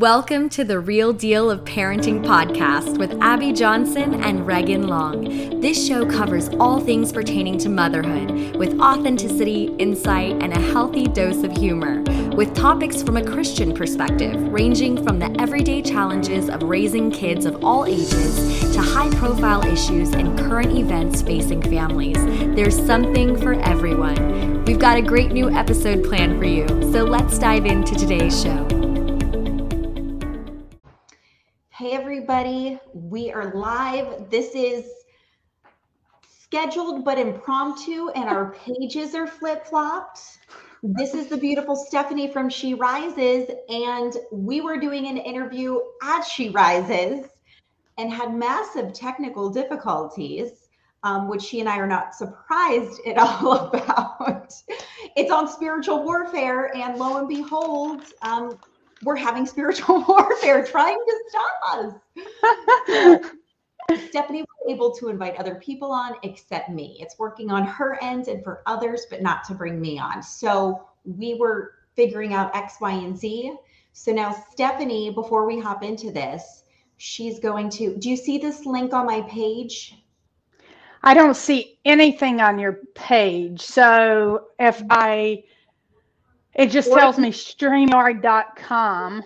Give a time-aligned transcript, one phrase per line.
[0.00, 5.60] Welcome to the Real Deal of Parenting podcast with Abby Johnson and Regan Long.
[5.60, 11.42] This show covers all things pertaining to motherhood with authenticity, insight, and a healthy dose
[11.42, 12.00] of humor,
[12.34, 17.62] with topics from a Christian perspective, ranging from the everyday challenges of raising kids of
[17.62, 22.16] all ages to high profile issues and current events facing families.
[22.56, 24.64] There's something for everyone.
[24.64, 28.79] We've got a great new episode planned for you, so let's dive into today's show.
[32.30, 34.30] Everybody, we are live.
[34.30, 34.84] This is
[36.28, 40.38] scheduled but impromptu, and our pages are flip flopped.
[40.80, 46.22] This is the beautiful Stephanie from She Rises, and we were doing an interview at
[46.22, 47.26] She Rises
[47.98, 50.68] and had massive technical difficulties,
[51.02, 54.52] um, which she and I are not surprised at all about.
[55.16, 58.56] it's on spiritual warfare, and lo and behold, um,
[59.02, 61.94] we're having spiritual warfare trying to stop
[63.14, 63.30] us.
[64.08, 66.96] Stephanie was able to invite other people on except me.
[67.00, 70.22] It's working on her end and for others, but not to bring me on.
[70.22, 73.56] So we were figuring out X, Y, and Z.
[73.92, 76.64] So now, Stephanie, before we hop into this,
[76.98, 77.96] she's going to.
[77.96, 79.96] Do you see this link on my page?
[81.02, 83.62] I don't see anything on your page.
[83.62, 85.44] So if I
[86.60, 89.24] it just or tells me StreamYard.com.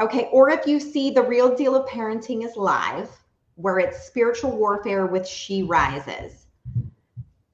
[0.00, 0.28] Okay.
[0.32, 3.08] Or if you see the real deal of parenting is live,
[3.54, 6.46] where it's spiritual warfare with She Rises.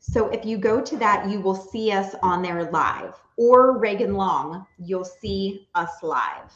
[0.00, 3.14] So if you go to that, you will see us on there live.
[3.36, 6.50] Or Reagan Long, you'll see us live.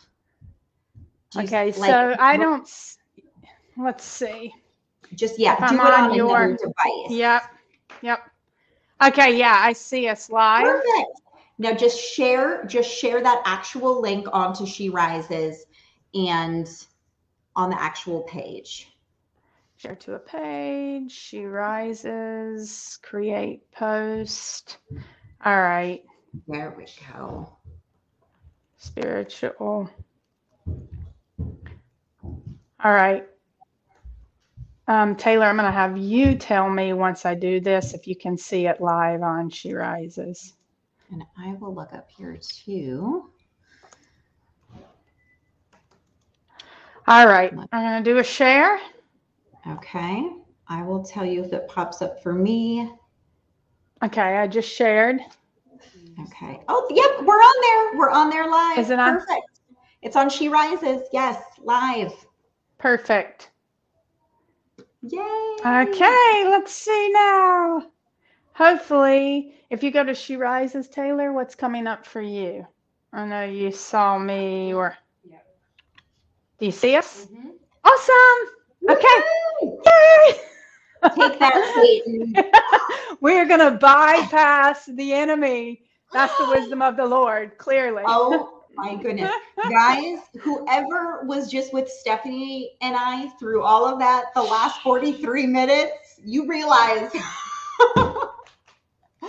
[1.37, 2.69] Okay, like, so I don't.
[3.77, 4.53] Let's see.
[5.15, 7.11] Just yeah, do it on, on your device.
[7.11, 7.43] Yep,
[8.03, 8.31] yep.
[9.05, 10.65] Okay, yeah, I see us live.
[10.65, 11.21] Perfect.
[11.59, 15.65] Now just share, just share that actual link onto She Rises
[16.15, 16.69] and
[17.55, 18.93] on the actual page.
[19.77, 24.79] Share to a page, She Rises, create post.
[25.45, 26.03] All right.
[26.47, 27.57] There we go.
[28.79, 29.91] Spiritual.
[32.85, 33.27] All right.
[34.89, 38.15] Um, Taylor, I'm going to have you tell me once I do this if you
[38.15, 40.56] can see it live on She Rises.
[41.11, 43.31] And I will look up here too.
[47.09, 48.81] All right, I'm going to do a share.
[49.69, 50.29] Okay,
[50.69, 52.91] I will tell you if it pops up for me.
[54.03, 55.21] Okay, I just shared.
[56.21, 56.61] Okay.
[56.69, 57.99] Oh, yep, we're on there.
[57.99, 58.79] We're on there live.
[58.79, 59.21] Is it on?
[59.21, 59.61] Perfect.
[60.03, 61.03] It's on She Rises.
[61.13, 62.13] Yes, live.
[62.79, 63.51] Perfect.
[65.03, 65.57] Yay.
[65.65, 67.83] Okay, let's see now.
[68.57, 72.67] Hopefully, if you go to She Rises, Taylor, what's coming up for you?
[73.13, 74.97] I know you saw me or
[76.59, 77.27] do you see us?
[77.27, 77.51] Mm-hmm.
[77.85, 78.55] Awesome.
[78.89, 79.23] Okay.
[79.85, 80.41] Yay!
[81.15, 82.35] Take that, Satan.
[83.21, 85.83] We're gonna bypass the enemy.
[86.15, 88.05] That's the wisdom of the Lord, clearly.
[88.07, 89.35] Oh my goodness.
[89.69, 95.47] Guys, whoever was just with Stephanie and I through all of that, the last 43
[95.47, 97.11] minutes, you realize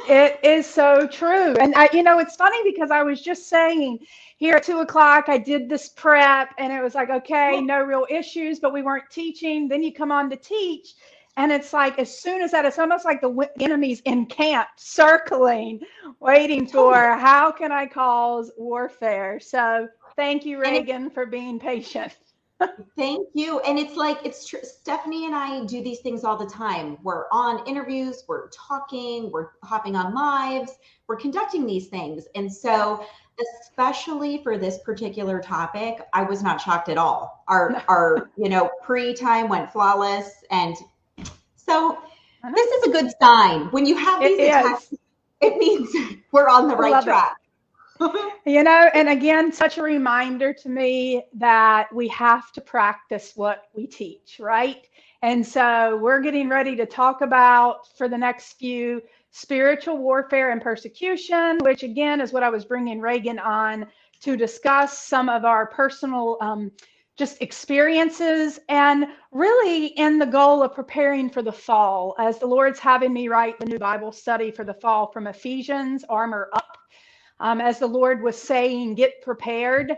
[0.10, 1.56] it is so true.
[1.56, 4.00] And I, you know, it's funny because I was just saying
[4.38, 8.06] here at two o'clock, I did this prep and it was like, okay, no real
[8.10, 9.68] issues, but we weren't teaching.
[9.68, 10.96] Then you come on to teach.
[11.38, 15.82] And it's like, as soon as that, it's almost like the enemy's encamped, circling,
[16.20, 19.40] waiting for how can I cause warfare.
[19.40, 22.16] So thank you, Reagan, for being patient.
[22.96, 23.60] Thank you.
[23.60, 24.60] And it's like, it's true.
[24.64, 26.98] Stephanie and I do these things all the time.
[27.04, 32.26] We're on interviews, we're talking, we're hopping on lives, we're conducting these things.
[32.36, 33.06] And so,
[33.62, 37.44] especially for this particular topic, I was not shocked at all.
[37.48, 40.44] Our, our, you know, pre time went flawless.
[40.50, 40.76] And
[41.56, 42.00] so,
[42.56, 43.68] this is a good sign.
[43.68, 45.00] When you have these it attacks, is.
[45.42, 45.90] it means
[46.32, 47.36] we're on the right track.
[47.40, 47.47] It.
[48.46, 53.64] you know, and again, such a reminder to me that we have to practice what
[53.74, 54.88] we teach, right?
[55.22, 59.02] And so we're getting ready to talk about for the next few
[59.32, 63.88] spiritual warfare and persecution, which again is what I was bringing Reagan on
[64.22, 66.72] to discuss some of our personal um,
[67.18, 72.80] just experiences and really in the goal of preparing for the fall as the Lord's
[72.80, 76.77] having me write the new Bible study for the fall from Ephesians, Armor Up
[77.40, 79.96] um, as the Lord was saying, get prepared.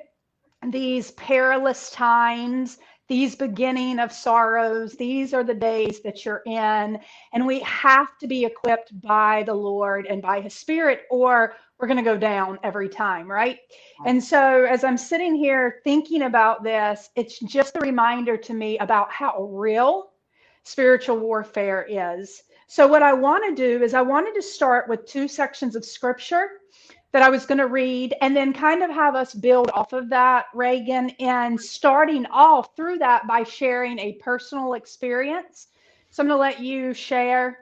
[0.67, 6.99] These perilous times, these beginning of sorrows, these are the days that you're in.
[7.33, 11.87] And we have to be equipped by the Lord and by his spirit, or we're
[11.87, 13.57] going to go down every time, right?
[14.05, 18.77] And so as I'm sitting here thinking about this, it's just a reminder to me
[18.77, 20.11] about how real
[20.63, 22.43] spiritual warfare is.
[22.67, 25.83] So what I want to do is I wanted to start with two sections of
[25.83, 26.49] scripture
[27.11, 30.09] that I was going to read and then kind of have us build off of
[30.09, 35.67] that, Reagan, and starting off through that by sharing a personal experience.
[36.11, 37.59] So I'm going to let you share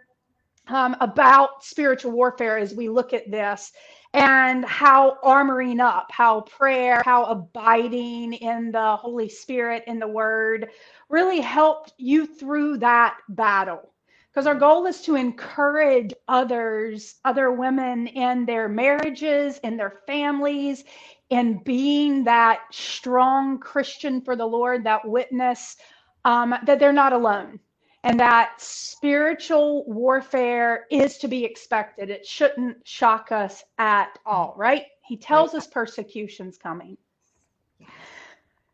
[0.68, 3.72] um, about spiritual warfare as we look at this
[4.14, 10.70] and how armoring up, how prayer, how abiding in the Holy Spirit, in the Word,
[11.10, 13.94] really helped you through that battle.
[14.38, 20.84] Because our goal is to encourage others, other women in their marriages, in their families,
[21.32, 25.78] in being that strong Christian for the Lord, that witness
[26.24, 27.60] um, that they're not alone
[28.04, 32.12] and that spiritual warfare is to be expected.
[32.12, 34.84] It shouldn't shock us at all, right?
[35.02, 35.64] He tells right.
[35.64, 36.96] us persecution's coming.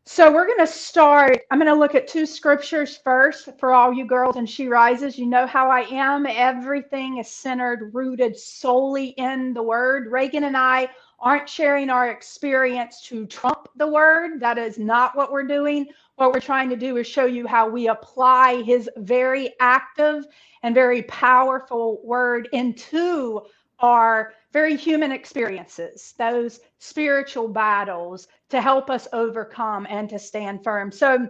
[0.06, 1.44] So we're going to start.
[1.50, 5.18] I'm going to look at two scriptures first for all you girls and She Rises.
[5.18, 6.26] You know how I am.
[6.26, 10.12] Everything is centered, rooted solely in the word.
[10.12, 10.90] Reagan and I
[11.22, 14.42] aren't sharing our experience to trump the word.
[14.42, 15.88] That is not what we're doing.
[16.18, 20.26] What we're trying to do is show you how we apply his very active
[20.64, 23.42] and very powerful word into
[23.84, 30.92] our very human experiences, those spiritual battles to help us overcome and to stand firm.
[30.92, 31.28] So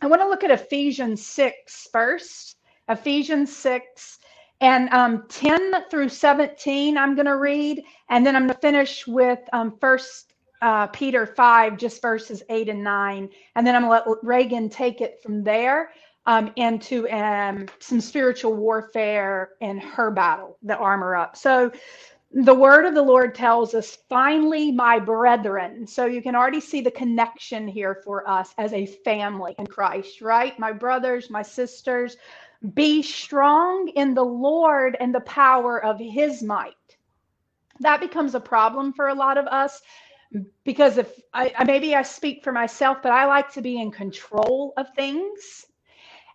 [0.00, 2.56] I want to look at Ephesians 6 first.
[2.88, 4.18] Ephesians 6
[4.62, 7.84] and um, 10 through 17, I'm going to read.
[8.08, 12.70] And then I'm going to finish with um, First uh, Peter 5, just verses 8
[12.70, 13.28] and 9.
[13.56, 15.90] And then I'm going to let Reagan take it from there
[16.26, 21.36] um, into um, some spiritual warfare in her battle, the armor up.
[21.36, 21.72] So
[22.32, 25.86] the word of the Lord tells us, finally, my brethren.
[25.86, 30.20] So you can already see the connection here for us as a family in Christ,
[30.20, 30.56] right?
[30.58, 32.16] My brothers, my sisters,
[32.74, 36.74] be strong in the Lord and the power of his might.
[37.80, 39.80] That becomes a problem for a lot of us
[40.64, 44.74] because if I maybe I speak for myself, but I like to be in control
[44.76, 45.66] of things.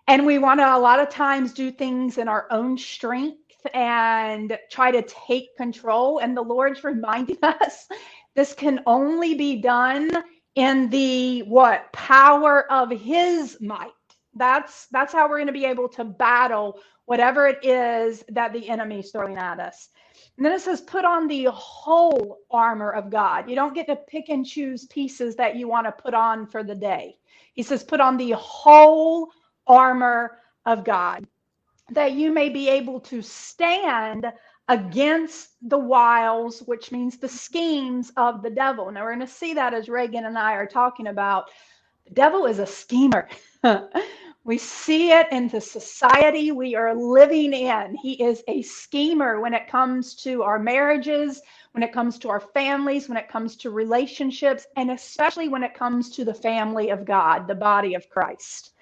[0.08, 3.38] And we want to a lot of times do things in our own strength
[3.74, 6.20] and try to take control.
[6.20, 7.88] And the Lord's reminding us
[8.36, 10.12] this can only be done
[10.56, 13.92] in the what power of his might
[14.36, 18.68] that's that's how we're going to be able to battle whatever it is that the
[18.70, 19.90] enemy's throwing at us.
[20.38, 23.50] And then it says, put on the whole armor of God.
[23.50, 26.64] You don't get to pick and choose pieces that you want to put on for
[26.64, 27.18] the day.
[27.54, 29.30] He says, put on the whole
[29.68, 31.28] armor of God
[31.92, 34.26] that you may be able to stand
[34.68, 38.92] against the wiles, which means the schemes of the devil.
[38.92, 41.50] Now, we're going to see that as Reagan and I are talking about.
[42.08, 43.30] The devil is a schemer.
[44.46, 47.96] We see it in the society we are living in.
[47.96, 51.42] He is a schemer when it comes to our marriages,
[51.72, 55.74] when it comes to our families, when it comes to relationships, and especially when it
[55.74, 58.75] comes to the family of God, the body of Christ.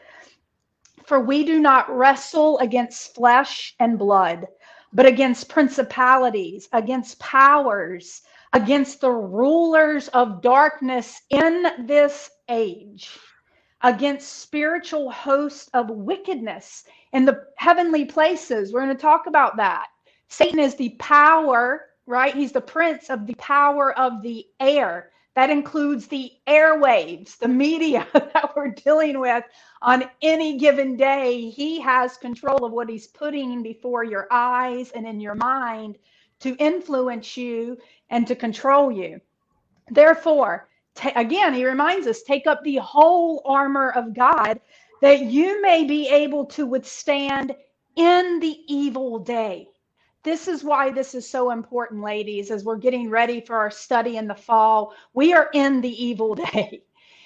[1.06, 4.48] For we do not wrestle against flesh and blood,
[4.94, 8.22] but against principalities, against powers,
[8.54, 13.10] against the rulers of darkness in this age
[13.84, 18.72] against spiritual hosts of wickedness in the heavenly places.
[18.74, 19.88] We're going to talk about that.
[20.30, 22.34] Satan is the power, right?
[22.34, 25.12] He's the prince of the power of the air.
[25.36, 29.44] That includes the airwaves, the media that we're dealing with
[29.82, 31.50] on any given day.
[31.50, 35.98] He has control of what he's putting before your eyes and in your mind
[36.42, 37.78] to influence you
[38.10, 39.22] and to control you.
[39.90, 40.70] Therefore,
[41.16, 44.60] again, he reminds us take up the whole armor of God
[45.02, 47.56] that you may be able to withstand
[47.96, 49.68] in the evil day.
[50.24, 54.16] This is why this is so important, ladies, as we're getting ready for our study
[54.16, 54.94] in the fall.
[55.14, 56.84] We are in the evil day.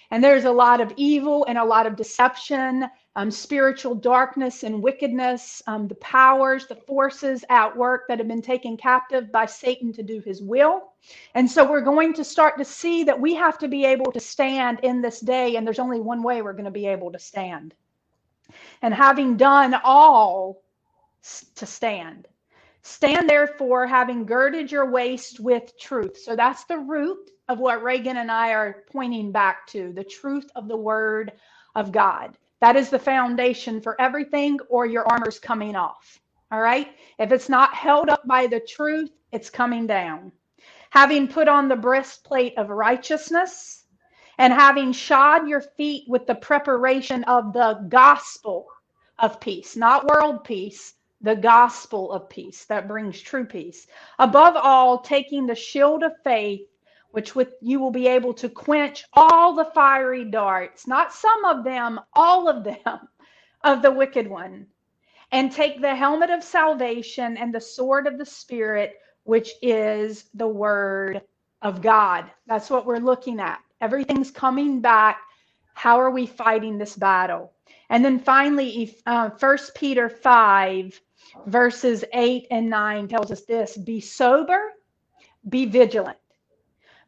[0.09, 4.81] And there's a lot of evil and a lot of deception, um, spiritual darkness and
[4.81, 9.91] wickedness, um, the powers, the forces at work that have been taken captive by Satan
[9.93, 10.93] to do his will.
[11.35, 14.19] And so we're going to start to see that we have to be able to
[14.19, 17.19] stand in this day, and there's only one way we're going to be able to
[17.19, 17.73] stand.
[18.81, 20.61] And having done all
[21.55, 22.29] to stand.
[22.87, 26.17] Stand therefore, having girded your waist with truth.
[26.17, 30.49] So that's the root of what Reagan and I are pointing back to the truth
[30.55, 31.33] of the word
[31.75, 32.37] of God.
[32.61, 36.19] That is the foundation for everything, or your armor's coming off.
[36.51, 36.87] All right.
[37.19, 40.31] If it's not held up by the truth, it's coming down.
[40.89, 43.85] having put on the breastplate of righteousness,
[44.39, 48.67] and having shod your feet with the preparation of the gospel
[49.19, 53.87] of peace, not world peace, the gospel of peace that brings true peace.
[54.19, 56.67] Above all, taking the shield of faith,
[57.11, 61.63] which with you will be able to quench all the fiery darts, not some of
[61.63, 62.99] them, all of them,
[63.63, 64.67] of the wicked one.
[65.31, 68.93] And take the helmet of salvation and the sword of the Spirit,
[69.23, 71.21] which is the word
[71.61, 72.31] of God.
[72.45, 73.59] That's what we're looking at.
[73.81, 75.19] Everything's coming back.
[75.73, 77.51] How are we fighting this battle?
[77.89, 81.01] And then finally, uh, 1 Peter 5,
[81.45, 84.73] verses 8 and 9 tells us this be sober,
[85.49, 86.17] be vigilant,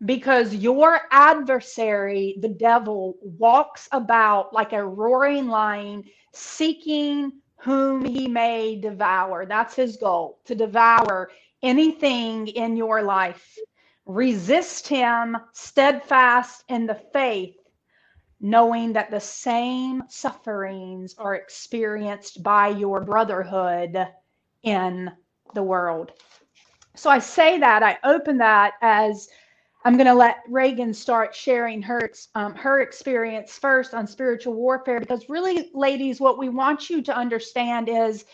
[0.06, 8.80] because your adversary, the devil, walks about like a roaring lion, seeking whom he may
[8.80, 9.46] devour.
[9.46, 11.32] That's his goal to devour
[11.62, 13.58] anything in your life.
[14.06, 17.58] Resist him steadfast in the faith,
[18.40, 24.08] knowing that the same sufferings are experienced by your brotherhood
[24.64, 25.12] in
[25.54, 26.12] the world.
[26.96, 29.30] So I say that, I open that as
[29.86, 35.00] I'm going to let Reagan start sharing her um, her experience first on spiritual warfare
[35.00, 38.26] because really, ladies, what we want you to understand is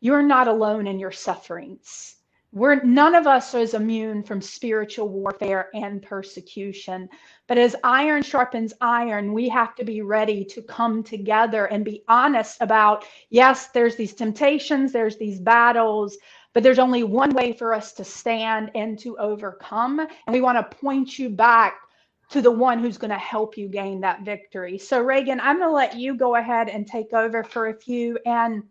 [0.00, 2.13] you're not alone in your sufferings.
[2.54, 7.08] We're none of us is immune from spiritual warfare and persecution.
[7.48, 12.04] But as iron sharpens iron, we have to be ready to come together and be
[12.06, 16.16] honest about yes, there's these temptations, there's these battles,
[16.52, 19.98] but there's only one way for us to stand and to overcome.
[19.98, 21.80] And we want to point you back
[22.30, 24.78] to the one who's going to help you gain that victory.
[24.78, 28.16] So, Reagan, I'm going to let you go ahead and take over for a few
[28.24, 28.62] and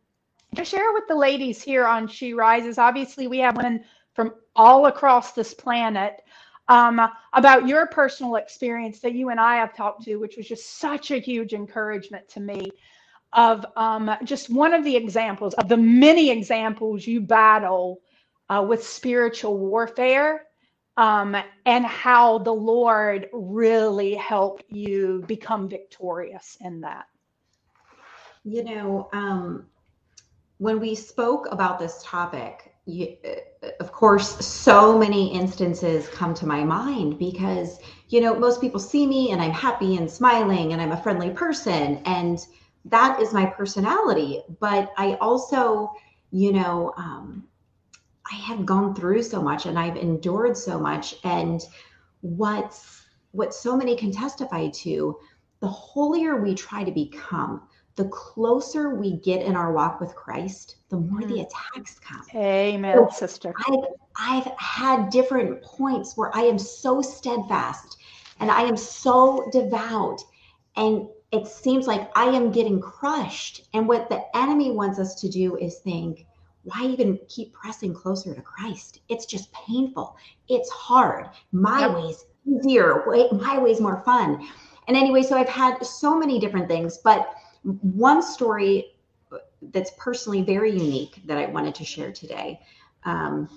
[0.56, 2.78] to share with the ladies here on She Rises.
[2.78, 3.84] Obviously, we have women
[4.14, 6.24] from all across this planet
[6.68, 7.02] um,
[7.34, 11.12] about your personal experience that you and I have talked to, which was just such
[11.12, 12.72] a huge encouragement to me
[13.34, 18.02] of um, just one of the examples of the many examples you battle
[18.50, 20.46] uh, with spiritual warfare
[20.98, 27.08] um, and how the Lord really helped you become victorious in that.
[28.44, 29.66] You know, um,
[30.64, 33.18] when we spoke about this topic, you,
[33.82, 39.06] of course, so many instances come to my mind because, you know, most people see
[39.06, 42.02] me and I'm happy and smiling and I'm a friendly person.
[42.06, 42.40] And
[42.86, 44.42] that is my personality.
[44.62, 45.92] But I also,
[46.32, 47.46] you know, um,
[48.32, 51.16] I have gone through so much and I've endured so much.
[51.26, 51.60] And
[52.22, 53.02] what's
[53.32, 55.18] what so many can testify to,
[55.60, 60.78] the holier we try to become, the closer we get in our walk with Christ,
[60.90, 61.28] the more mm.
[61.28, 62.24] the attacks come.
[62.36, 63.54] Amen, so sister.
[63.68, 63.86] I've,
[64.18, 67.98] I've had different points where I am so steadfast
[68.40, 70.22] and I am so devout.
[70.76, 73.68] And it seems like I am getting crushed.
[73.74, 76.26] And what the enemy wants us to do is think,
[76.64, 79.02] why even keep pressing closer to Christ?
[79.10, 80.16] It's just painful.
[80.48, 81.30] It's hard.
[81.52, 81.96] My yep.
[81.96, 83.04] way's easier.
[83.34, 84.48] My way's more fun.
[84.88, 87.34] And anyway, so I've had so many different things, but
[87.64, 88.96] one story
[89.72, 92.60] that's personally very unique that I wanted to share today
[93.06, 93.50] um,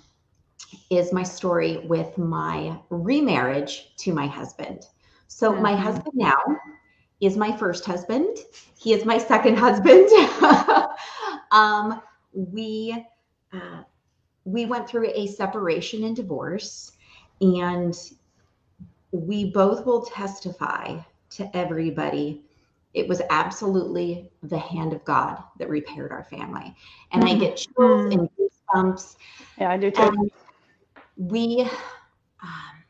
[0.90, 4.86] is my story with my remarriage to my husband.
[5.28, 5.62] So, mm-hmm.
[5.62, 6.38] my husband now
[7.20, 8.38] is my first husband.
[8.76, 10.08] He is my second husband.
[11.50, 13.06] um, we
[13.52, 13.82] uh,
[14.44, 16.92] we went through a separation and divorce,
[17.40, 17.96] and
[19.10, 20.98] we both will testify
[21.30, 22.45] to everybody.
[22.96, 26.74] It was absolutely the hand of God that repaired our family,
[27.12, 27.36] and mm-hmm.
[27.36, 28.28] I get chills and
[28.74, 29.16] goosebumps.
[29.60, 30.02] Yeah, I do too.
[30.02, 30.30] Um,
[31.16, 31.68] we
[32.42, 32.84] um,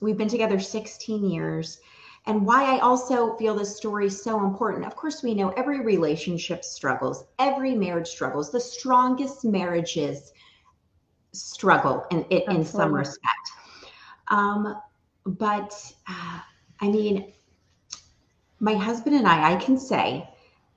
[0.00, 1.80] we've been together 16 years
[2.26, 4.84] and why I also feel this story so important.
[4.84, 8.50] Of course, we know every relationship struggles, every marriage struggles.
[8.50, 10.32] The strongest marriages
[11.32, 13.50] struggle in in, in some respect.
[14.28, 14.76] Um,
[15.24, 15.72] but
[16.08, 16.40] uh,
[16.80, 17.32] I mean,
[18.60, 20.28] my husband and I, I can say,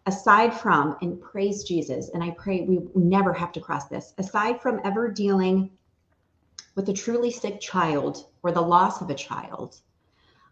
[0.05, 4.13] aside from and praise Jesus, and I pray we never have to cross this.
[4.17, 5.71] Aside from ever dealing
[6.75, 9.81] with a truly sick child or the loss of a child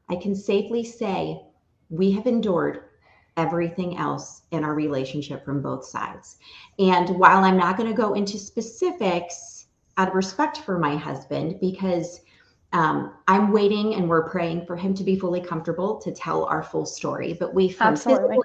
[0.09, 1.41] I can safely say
[1.89, 2.85] we have endured
[3.35, 6.37] everything else in our relationship from both sides.
[6.79, 9.65] And while I'm not going to go into specifics
[9.97, 12.21] out of respect for my husband, because
[12.77, 16.61] um, I'm waiting and we're praying for him to be fully comfortable to tell our
[16.61, 17.33] full story.
[17.33, 18.37] But we physically,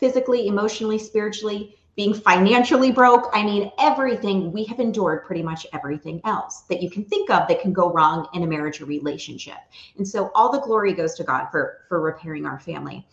[0.00, 3.30] physically, emotionally, spiritually, being financially broke.
[3.32, 7.46] I mean, everything we have endured, pretty much everything else that you can think of
[7.46, 9.58] that can go wrong in a marriage or relationship.
[9.98, 13.06] And so all the glory goes to God for for repairing our family.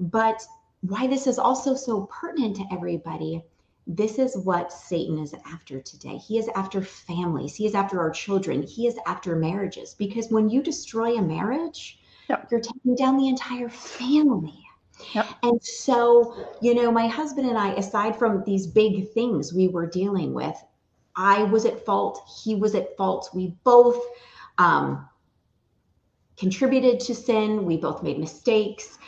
[0.00, 0.42] But
[0.80, 3.44] why this is also so pertinent to everybody
[3.86, 6.16] this is what Satan is after today.
[6.16, 7.54] He is after families.
[7.54, 8.62] He is after our children.
[8.62, 9.94] He is after marriages.
[9.94, 11.98] Because when you destroy a marriage,
[12.28, 12.48] yep.
[12.50, 14.64] you're taking down the entire family.
[15.14, 15.26] Yep.
[15.42, 19.86] And so, you know, my husband and I, aside from these big things we were
[19.86, 20.56] dealing with,
[21.16, 22.22] I was at fault.
[22.44, 23.30] He was at fault.
[23.34, 24.00] We both
[24.58, 25.08] um,
[26.36, 27.64] contributed to sin.
[27.64, 28.98] We both made mistakes.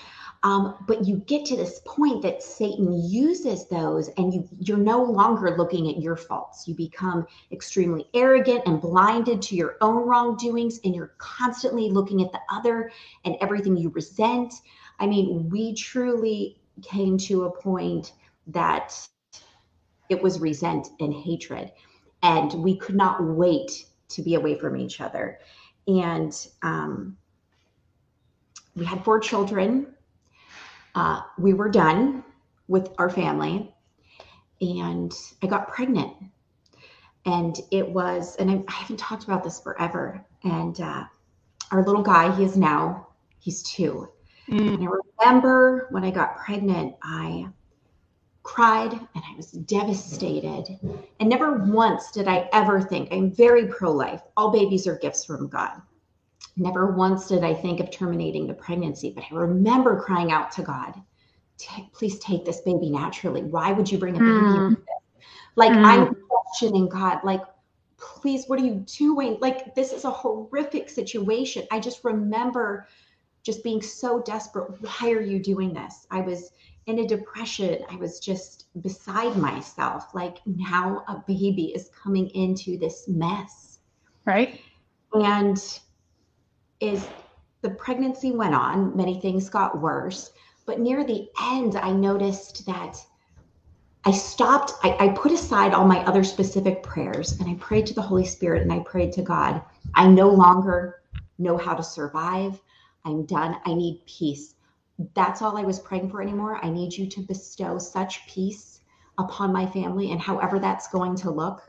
[0.45, 5.03] Um, but you get to this point that Satan uses those, and you you're no
[5.03, 6.69] longer looking at your faults.
[6.69, 12.31] You become extremely arrogant and blinded to your own wrongdoings, and you're constantly looking at
[12.31, 12.93] the other
[13.25, 14.53] and everything you resent.
[15.01, 18.13] I mean, we truly came to a point
[18.49, 18.95] that
[20.11, 21.73] it was resent and hatred,
[22.23, 25.39] and we could not wait to be away from each other.
[25.87, 27.17] And um,
[28.77, 29.87] we had four children
[30.95, 32.25] uh, we were done
[32.69, 33.75] with our family
[34.61, 36.13] and I got pregnant.
[37.27, 40.25] And it was, and I, I haven't talked about this forever.
[40.43, 41.05] And uh,
[41.71, 43.09] our little guy, he is now,
[43.39, 44.09] he's two.
[44.49, 44.75] Mm.
[44.75, 47.49] And I remember when I got pregnant, I
[48.43, 50.79] cried and I was devastated.
[51.19, 54.21] And never once did I ever think, I'm very pro life.
[54.37, 55.81] All babies are gifts from God.
[56.57, 60.63] Never once did I think of terminating the pregnancy, but I remember crying out to
[60.63, 60.95] God,
[61.93, 63.43] please take this baby naturally.
[63.43, 64.31] Why would you bring a baby?
[64.31, 64.77] Mm.
[65.57, 65.85] Like mm.
[65.85, 67.43] I'm questioning God, like,
[67.97, 69.39] please, what are you doing?
[69.41, 71.67] Like, this is a horrific situation.
[71.71, 72.87] I just remember
[73.43, 74.81] just being so desperate.
[74.81, 76.07] Why are you doing this?
[76.11, 76.51] I was
[76.87, 77.85] in a depression.
[77.91, 80.15] I was just beside myself.
[80.15, 83.79] Like, now a baby is coming into this mess.
[84.25, 84.61] Right.
[85.13, 85.59] And
[86.85, 87.07] is
[87.63, 90.31] the pregnancy went on, many things got worse.
[90.67, 92.99] But near the end, I noticed that
[94.05, 97.95] I stopped, I, I, put aside all my other specific prayers and I prayed to
[97.95, 99.63] the Holy Spirit and I prayed to God.
[99.95, 101.01] I no longer
[101.39, 102.61] know how to survive.
[103.07, 103.57] I'm done.
[103.65, 104.57] I need peace.
[105.15, 106.63] That's all I was praying for anymore.
[106.63, 108.81] I need you to bestow such peace
[109.17, 111.63] upon my family and however that's going to look.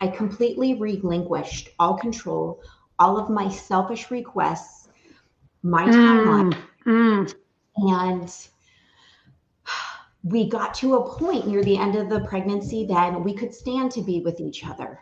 [0.00, 2.60] I completely relinquished all control
[2.98, 4.88] all of my selfish requests,
[5.62, 6.58] my mm, timeline.
[6.86, 7.34] Mm.
[7.76, 8.48] And
[10.24, 13.90] we got to a point near the end of the pregnancy then we could stand
[13.92, 15.00] to be with each other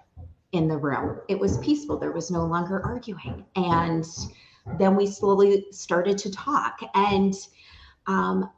[0.53, 1.21] in the room.
[1.29, 1.99] It was peaceful.
[1.99, 3.45] There was no longer arguing.
[3.57, 4.05] And
[4.79, 6.81] then we slowly started to talk.
[6.95, 7.35] And
[8.07, 8.51] um,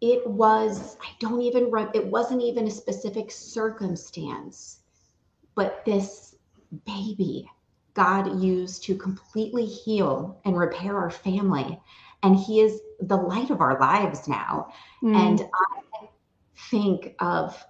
[0.00, 4.80] it was, I don't even, it wasn't even a specific circumstance,
[5.54, 6.36] but this
[6.86, 7.48] baby
[7.94, 11.78] God used to completely heal and repair our family.
[12.22, 14.72] And He is the light of our lives now.
[15.02, 15.16] Mm.
[15.16, 16.06] And I
[16.70, 17.62] think of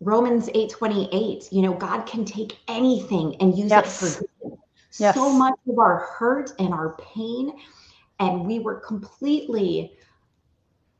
[0.00, 4.02] Romans 8 28, you know, God can take anything and use yes.
[4.02, 4.58] it for good.
[4.98, 5.14] Yes.
[5.14, 7.52] So much of our hurt and our pain,
[8.18, 9.96] and we were completely,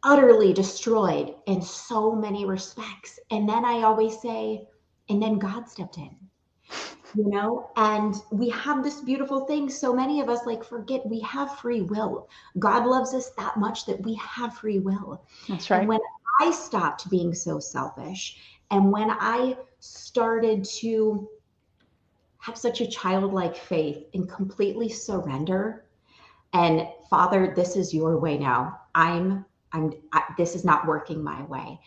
[0.02, 3.18] utterly destroyed in so many respects.
[3.30, 4.66] And then I always say,
[5.08, 6.16] and then God stepped in
[7.14, 7.70] you know?
[7.76, 9.68] And we have this beautiful thing.
[9.68, 12.28] So many of us like forget we have free will.
[12.58, 15.24] God loves us that much that we have free will.
[15.48, 15.80] That's right.
[15.80, 16.00] and when
[16.40, 18.38] i stopped being so selfish
[18.70, 21.28] and when i started to
[22.38, 25.84] have such a childlike faith and completely surrender
[26.52, 28.80] and father this is your way now.
[28.94, 31.80] I'm i'm I, this is not working my way.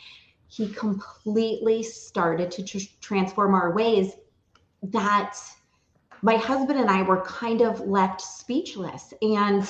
[0.47, 4.13] He completely started to tr- transform our ways
[4.91, 5.37] that
[6.21, 9.13] my husband and I were kind of left speechless.
[9.21, 9.69] And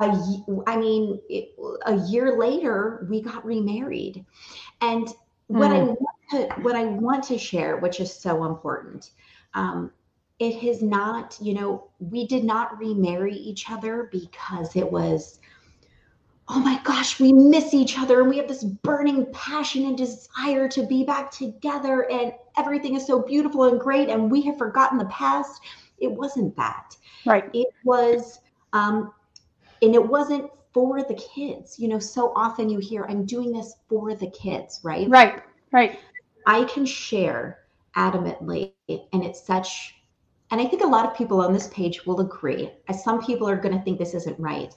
[0.00, 1.50] a, I mean, it,
[1.86, 4.24] a year later, we got remarried.
[4.80, 5.08] And
[5.46, 5.86] what I hmm.
[5.86, 9.10] want to, what I want to share, which is so important,
[9.54, 9.90] um,
[10.38, 15.40] it has not, you know, we did not remarry each other because it was
[16.52, 20.68] oh my gosh, we miss each other and we have this burning passion and desire
[20.68, 24.98] to be back together and everything is so beautiful and great and we have forgotten
[24.98, 25.62] the past.
[25.98, 26.96] It wasn't that.
[27.24, 27.48] Right.
[27.52, 28.40] It was,
[28.72, 29.12] um,
[29.80, 31.78] and it wasn't for the kids.
[31.78, 35.08] You know, so often you hear, I'm doing this for the kids, right?
[35.08, 36.00] Right, right.
[36.46, 37.60] I can share
[37.96, 39.94] adamantly, and it's such,
[40.50, 42.72] and I think a lot of people on this page will agree.
[42.88, 44.74] As some people are going to think this isn't right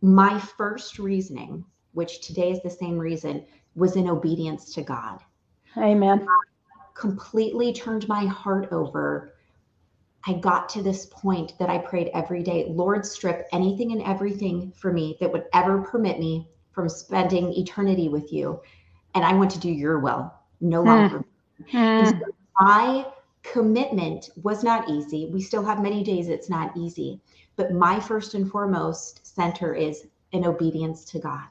[0.00, 5.18] my first reasoning which today is the same reason, was in obedience to God.
[5.76, 6.26] Amen.
[6.94, 9.34] Completely turned my heart over.
[10.26, 14.72] I got to this point that I prayed every day Lord, strip anything and everything
[14.72, 18.60] for me that would ever permit me from spending eternity with you.
[19.14, 20.88] And I want to do your will, no Hmm.
[20.88, 21.24] longer.
[21.72, 22.20] Mm.
[22.20, 22.26] so
[22.60, 23.06] my
[23.42, 25.30] commitment was not easy.
[25.32, 27.20] We still have many days it's not easy.
[27.58, 31.48] But my first and foremost center is in obedience to God.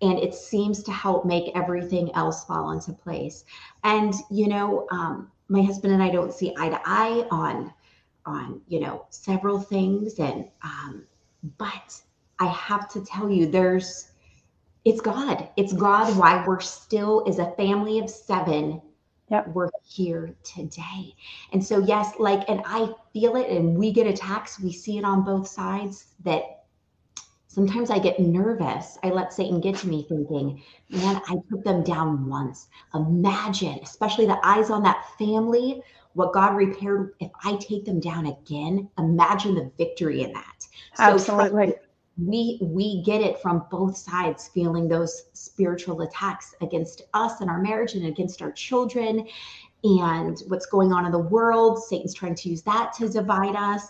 [0.00, 3.44] And it seems to help make everything else fall into place.
[3.84, 7.72] And, you know, um, my husband and I don't see eye to eye on,
[8.24, 10.18] on, you know, several things.
[10.18, 11.04] And, um,
[11.58, 12.00] but
[12.40, 14.12] I have to tell you, there's,
[14.86, 15.48] it's God.
[15.56, 18.80] It's God why we're still, as a family of seven,
[19.32, 19.48] Yep.
[19.48, 21.14] we're here today.
[21.54, 24.60] And so, yes, like, and I feel it, and we get attacks.
[24.60, 26.64] We see it on both sides that
[27.48, 28.98] sometimes I get nervous.
[29.02, 32.68] I let Satan get to me thinking, man, I took them down once.
[32.94, 37.14] Imagine, especially the eyes on that family, what God repaired.
[37.18, 40.66] If I take them down again, imagine the victory in that.
[40.94, 41.74] So Absolutely.
[42.18, 47.60] We we get it from both sides feeling those spiritual attacks against us and our
[47.60, 49.26] marriage and against our children
[49.84, 51.82] and what's going on in the world.
[51.82, 53.86] Satan's trying to use that to divide us.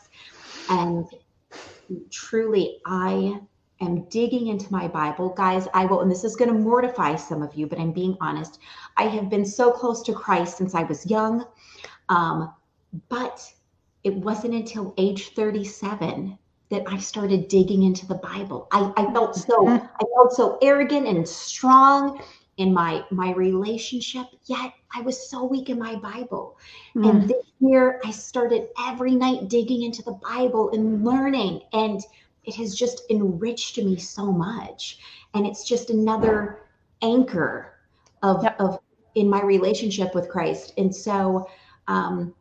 [0.69, 1.07] And
[2.11, 3.39] truly i
[3.81, 5.31] am digging into my bible.
[5.31, 8.17] Guys i will and this is going to mortify some of you but i'm being
[8.21, 8.61] honest.
[8.97, 11.45] I have been so close to christ since i was young.
[12.09, 12.55] Um,
[13.09, 13.43] but
[14.05, 16.39] it wasn't until age 37
[16.73, 18.67] that I started digging into the Bible.
[18.73, 19.89] I, I felt so Mhm.
[20.01, 22.21] I felt so arrogant and strong
[22.57, 26.57] in my my relationship, yet I was so weak in my Bible.
[26.97, 27.05] Mm.
[27.11, 32.01] And this year I started every night digging into the Bible and learning and
[32.45, 34.99] it has just enriched me so much.
[35.35, 36.63] And it's just another
[37.03, 37.75] anchor
[38.23, 38.61] of Yep.
[38.61, 38.79] of
[39.15, 40.73] in my relationship with Christ.
[40.79, 41.47] And so
[41.89, 42.35] um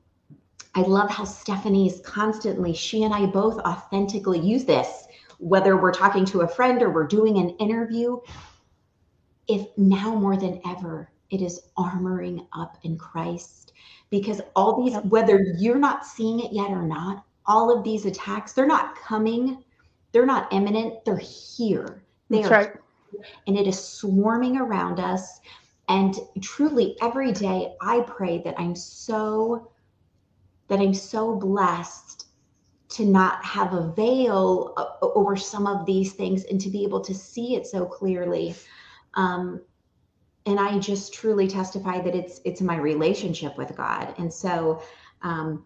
[0.74, 5.06] I love how Stephanie is constantly, she and I both authentically use this,
[5.38, 8.18] whether we're talking to a friend or we're doing an interview.
[9.48, 13.74] If now more than ever, it is armoring up in Christ
[14.10, 18.54] because all these, whether you're not seeing it yet or not, all of these attacks,
[18.54, 19.64] they're not coming,
[20.12, 22.04] they're not imminent, they're here.
[22.30, 22.72] They That's are right.
[23.48, 25.42] and it is swarming around us.
[25.90, 29.71] And truly, every day I pray that I'm so
[30.72, 32.28] that I'm so blessed
[32.92, 37.14] to not have a veil over some of these things and to be able to
[37.14, 38.56] see it so clearly.
[39.16, 39.62] Um,
[40.46, 44.16] and I just truly testify that it's it's my relationship with God.
[44.18, 44.82] And so
[45.24, 45.66] um,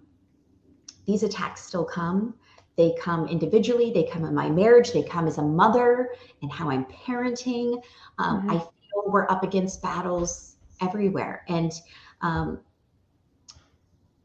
[1.06, 2.34] these attacks still come.
[2.76, 3.92] They come individually.
[3.92, 4.92] They come in my marriage.
[4.92, 6.10] They come as a mother
[6.42, 7.80] and how I'm parenting.
[8.18, 8.56] Um, Mhm.
[8.56, 11.72] I feel we're up against battles everywhere, and
[12.22, 12.65] um,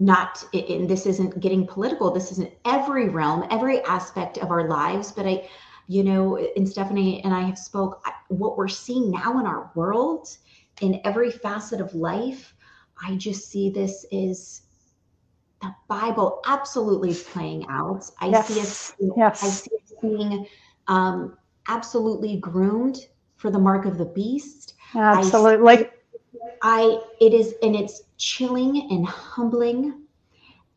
[0.01, 0.45] not.
[0.53, 2.11] And this isn't getting political.
[2.11, 5.13] This isn't every realm, every aspect of our lives.
[5.13, 5.49] But I,
[5.87, 8.03] you know, and Stephanie and I have spoke.
[8.29, 10.29] What we're seeing now in our world,
[10.81, 12.55] in every facet of life,
[13.03, 14.63] I just see this is
[15.61, 18.11] the Bible absolutely playing out.
[18.21, 19.43] I see us Yes.
[19.43, 20.47] I see us being
[20.89, 21.37] um,
[21.69, 24.75] absolutely groomed for the mark of the beast.
[24.95, 25.89] Absolutely.
[26.63, 30.03] I it is and it's chilling and humbling.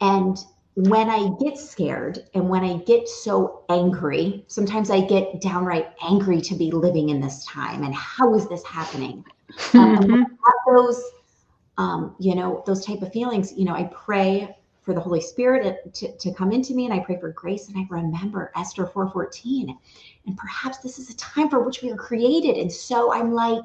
[0.02, 0.38] And
[0.76, 6.41] when I get scared and when I get so angry, sometimes I get downright angry
[6.41, 7.84] to be living in this time.
[7.84, 9.24] And how is this happening?
[9.76, 10.13] Um, Mhm.
[10.13, 11.04] I have those,
[11.78, 15.93] um, you know, those type of feelings, you know, I pray for the Holy Spirit
[15.93, 19.78] to, to come into me and I pray for grace and I remember Esther 414.
[20.26, 22.58] And perhaps this is a time for which we are created.
[22.58, 23.62] And so I'm like,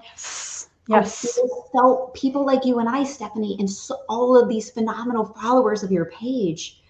[0.88, 1.38] Yes.
[1.72, 5.92] so people like you and I, Stephanie, and so, all of these phenomenal followers of
[5.92, 6.80] your page,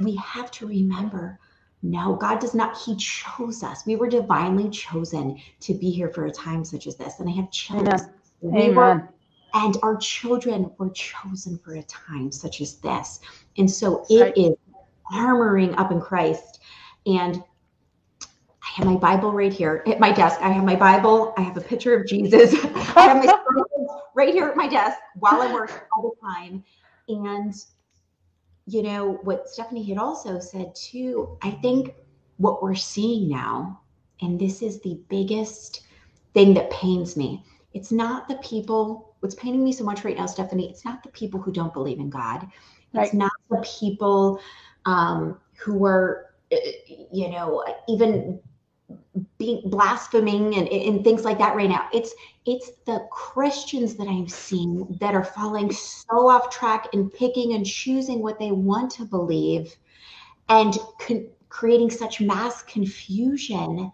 [0.00, 1.38] we have to remember
[1.82, 3.86] no, God does not, He chose us.
[3.86, 7.20] We were divinely chosen to be here for a time such as this.
[7.20, 7.94] And I have children.
[8.44, 8.68] Amen.
[8.68, 9.12] We were
[9.54, 13.20] and our children were chosen for a time such as this.
[13.56, 14.36] And so That's it right.
[14.36, 14.56] is
[15.12, 16.60] armoring up in Christ.
[17.06, 17.42] And
[18.76, 20.38] have my Bible right here at my desk.
[20.42, 21.32] I have my Bible.
[21.38, 22.52] I have a picture of Jesus.
[22.94, 23.34] I have my
[24.14, 26.62] right here at my desk while I work all the time.
[27.08, 27.54] And
[28.66, 31.38] you know what Stephanie had also said too.
[31.42, 31.94] I think
[32.36, 33.80] what we're seeing now,
[34.20, 35.80] and this is the biggest
[36.34, 37.42] thing that pains me.
[37.72, 41.08] It's not the people, what's paining me so much right now, Stephanie, it's not the
[41.10, 42.46] people who don't believe in God.
[42.92, 43.14] It's Right.
[43.14, 44.38] not the people
[44.84, 46.56] um, who are, uh,
[47.10, 48.38] you know, even
[49.38, 51.88] being blaspheming and, and things like that right now.
[51.92, 57.54] It's it's the Christians that I'm seeing that are falling so off track and picking
[57.54, 59.74] and choosing what they want to believe
[60.48, 63.90] and con- creating such mass confusion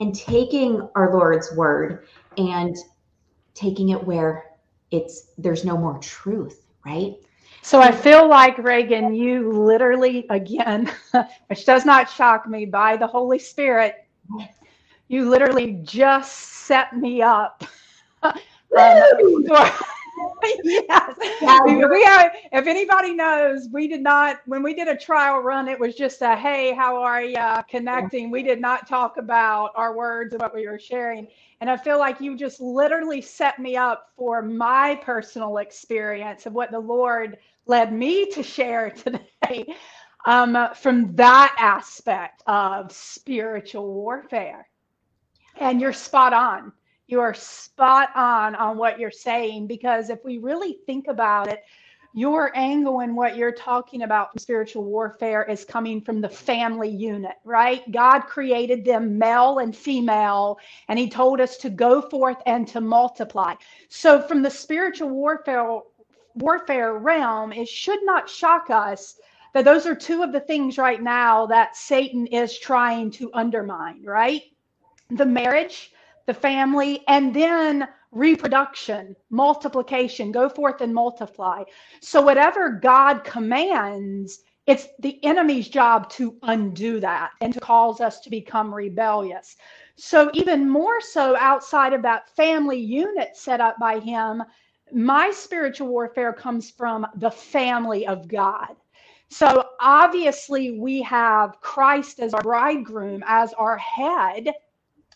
[0.00, 2.06] and taking our Lord's word
[2.36, 2.76] and
[3.54, 4.44] taking it where
[4.90, 7.16] it's there's no more truth, right?
[7.62, 10.88] So I feel like Reagan, you literally, again,
[11.48, 14.05] which does not shock me, by the Holy Spirit,
[15.08, 16.32] you literally just
[16.66, 17.64] set me up.
[18.22, 18.32] um,
[20.64, 21.14] yes.
[21.20, 25.78] We have, if anybody knows, we did not, when we did a trial run, it
[25.78, 27.36] was just a, hey, how are you
[27.68, 28.30] connecting?
[28.30, 31.28] We did not talk about our words and what we were sharing.
[31.60, 36.52] And I feel like you just literally set me up for my personal experience of
[36.52, 38.90] what the Lord led me to share
[39.42, 39.74] today
[40.26, 44.68] um, from that aspect of spiritual warfare.
[45.58, 46.72] And you're spot on.
[47.06, 51.62] You are spot on on what you're saying because if we really think about it,
[52.12, 56.88] your angle and what you're talking about from spiritual warfare is coming from the family
[56.88, 57.88] unit, right?
[57.92, 60.58] God created them male and female,
[60.88, 63.54] and He told us to go forth and to multiply.
[63.88, 65.80] So, from the spiritual warfare
[66.34, 69.20] warfare realm, it should not shock us
[69.62, 74.42] those are two of the things right now that Satan is trying to undermine, right?
[75.10, 75.92] The marriage,
[76.26, 81.62] the family, and then reproduction, multiplication, go forth and multiply.
[82.00, 88.20] So, whatever God commands, it's the enemy's job to undo that and to cause us
[88.20, 89.56] to become rebellious.
[89.96, 94.42] So, even more so outside of that family unit set up by him,
[94.92, 98.76] my spiritual warfare comes from the family of God.
[99.28, 104.50] So obviously, we have Christ as our bridegroom, as our head.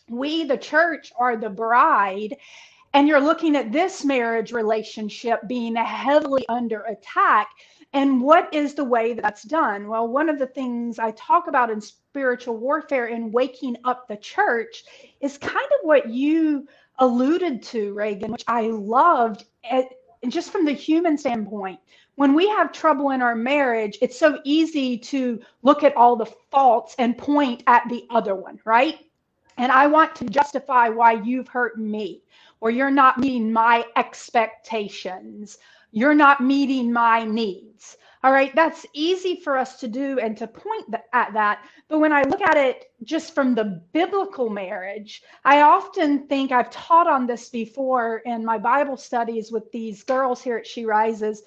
[0.09, 2.35] We, the church, are the bride.
[2.93, 7.49] And you're looking at this marriage relationship being heavily under attack.
[7.93, 9.87] And what is the way that that's done?
[9.87, 14.17] Well, one of the things I talk about in spiritual warfare and waking up the
[14.17, 14.83] church
[15.21, 16.67] is kind of what you
[16.99, 19.85] alluded to, Reagan, which I loved, at,
[20.27, 21.79] just from the human standpoint.
[22.21, 26.31] When we have trouble in our marriage, it's so easy to look at all the
[26.51, 28.99] faults and point at the other one, right?
[29.57, 32.21] And I want to justify why you've hurt me,
[32.59, 35.57] or you're not meeting my expectations,
[35.93, 37.97] you're not meeting my needs.
[38.23, 41.65] All right, that's easy for us to do and to point at that.
[41.87, 46.69] But when I look at it just from the biblical marriage, I often think I've
[46.69, 51.41] taught on this before in my Bible studies with these girls here at She Rises.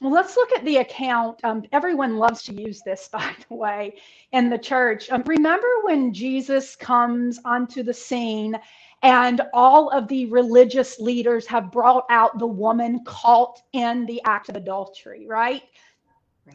[0.00, 1.38] Well, let's look at the account.
[1.44, 3.94] Um, everyone loves to use this, by the way,
[4.32, 5.10] in the church.
[5.10, 8.58] Um, remember when Jesus comes onto the scene
[9.02, 14.48] and all of the religious leaders have brought out the woman caught in the act
[14.48, 15.62] of adultery, right?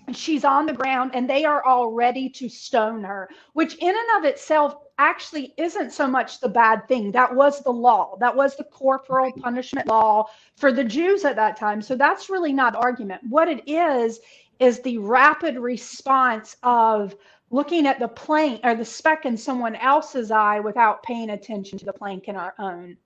[0.08, 3.90] And she's on the ground and they are all ready to stone her, which in
[3.90, 7.12] and of itself actually isn't so much the bad thing.
[7.12, 8.18] That was the law.
[8.20, 10.26] That was the corporal punishment law
[10.58, 11.82] for the Jews at that time.
[11.82, 13.22] So that's really not argument.
[13.28, 14.20] What it is
[14.60, 17.16] is the rapid response of
[17.50, 21.86] looking at the plank or the speck in someone else's eye without paying attention to
[21.86, 22.98] the plank in our uh, own.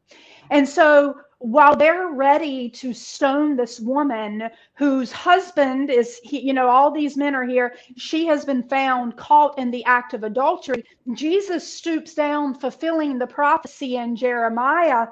[0.49, 6.89] And so while they're ready to stone this woman whose husband is, you know, all
[6.89, 10.85] these men are here, she has been found caught in the act of adultery.
[11.11, 15.07] Jesus stoops down, fulfilling the prophecy in Jeremiah,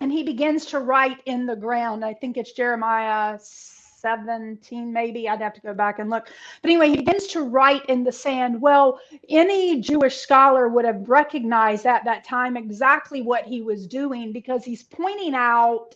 [0.00, 2.02] and he begins to write in the ground.
[2.02, 3.38] I think it's Jeremiah
[4.00, 5.28] 17, maybe.
[5.28, 6.28] I'd have to go back and look.
[6.62, 8.60] But anyway, he begins to write in the sand.
[8.60, 14.32] Well, any Jewish scholar would have recognized at that time exactly what he was doing
[14.32, 15.94] because he's pointing out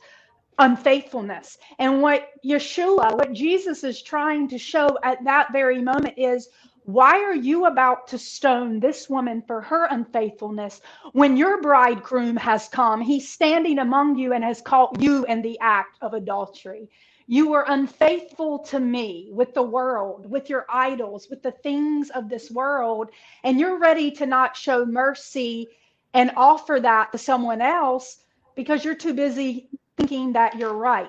[0.58, 1.58] unfaithfulness.
[1.78, 6.48] And what Yeshua, what Jesus is trying to show at that very moment is
[6.84, 10.80] why are you about to stone this woman for her unfaithfulness
[11.12, 13.00] when your bridegroom has come?
[13.00, 16.90] He's standing among you and has caught you in the act of adultery.
[17.32, 22.28] You were unfaithful to me with the world, with your idols, with the things of
[22.28, 23.08] this world,
[23.42, 25.68] and you're ready to not show mercy
[26.12, 28.18] and offer that to someone else
[28.54, 31.08] because you're too busy thinking that you're right.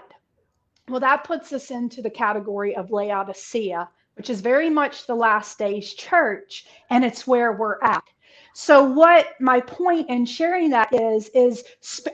[0.87, 5.59] Well, that puts us into the category of Laodicea, which is very much the last
[5.59, 8.05] days church, and it's where we're at.
[8.53, 11.65] So what my point in sharing that is is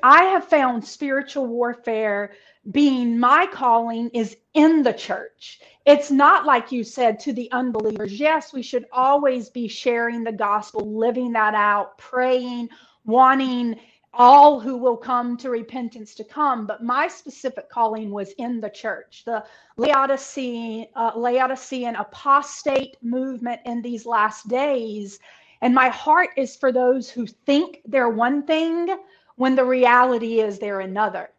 [0.02, 2.32] I have found spiritual warfare
[2.72, 5.62] being my calling is in the church.
[5.86, 8.20] It's not like you said to the unbelievers.
[8.20, 12.70] Yes, we should always be sharing the gospel, living that out, praying,
[13.06, 13.80] wanting
[14.14, 16.66] all who will come to repentance to come.
[16.68, 19.44] But my specific calling was in the church, the
[19.78, 25.20] Laodicean, uh, Laodicean apostate movement in these last days.
[25.62, 28.96] And my heart is for those who think they're one thing
[29.36, 31.30] when the reality is they're another.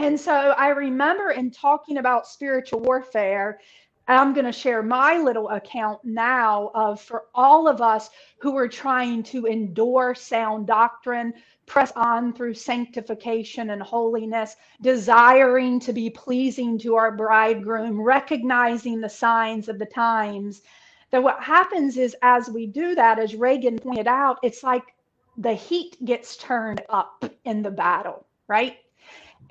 [0.00, 3.60] And so I remember in talking about spiritual warfare,
[4.08, 8.08] I'm going to share my little account now of for all of us
[8.38, 11.34] who are trying to endure sound doctrine,
[11.66, 19.08] press on through sanctification and holiness, desiring to be pleasing to our bridegroom, recognizing the
[19.08, 20.62] signs of the times.
[21.10, 24.94] That what happens is, as we do that, as Reagan pointed out, it's like
[25.36, 28.78] the heat gets turned up in the battle, right?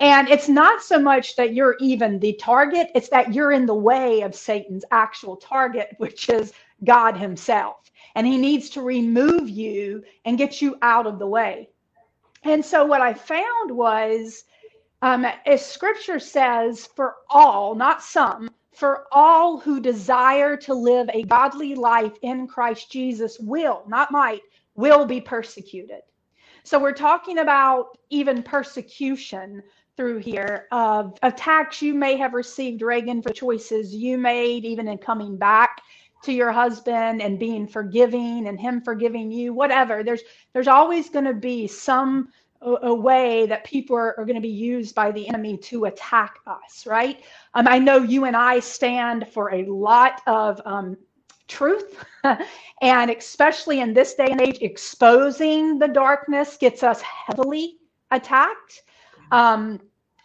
[0.00, 3.74] And it's not so much that you're even the target, it's that you're in the
[3.74, 7.90] way of Satan's actual target, which is God Himself.
[8.14, 11.68] And He needs to remove you and get you out of the way.
[12.42, 14.44] And so what I found was,
[15.02, 21.24] um, as scripture says, for all, not some, for all who desire to live a
[21.24, 24.40] godly life in Christ Jesus will, not might,
[24.74, 26.00] will be persecuted.
[26.62, 29.62] So we're talking about even persecution
[30.00, 34.96] through here of attacks you may have received, Reagan, for choices you made, even in
[34.96, 35.82] coming back
[36.22, 40.02] to your husband and being forgiving and him forgiving you whatever.
[40.02, 40.22] There's
[40.54, 42.30] there's always going to be some
[42.62, 46.36] a, way that people are, are going to be used by the enemy to attack
[46.46, 47.22] us right?
[47.52, 50.96] Um, i know you and i stand for a lot of um,
[51.46, 52.02] truth
[52.80, 57.76] and especially in this day and age exposing the darkness gets us heavily
[58.10, 58.82] attacked.
[59.32, 59.80] Um,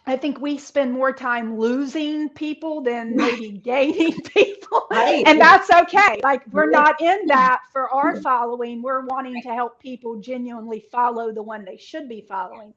[0.08, 4.86] I think we spend more time losing people than maybe gaining people.
[4.90, 5.24] Right.
[5.26, 6.20] And that's okay.
[6.22, 8.82] Like we're not in that for our following.
[8.82, 12.72] We're wanting to help people genuinely follow the one they should be following.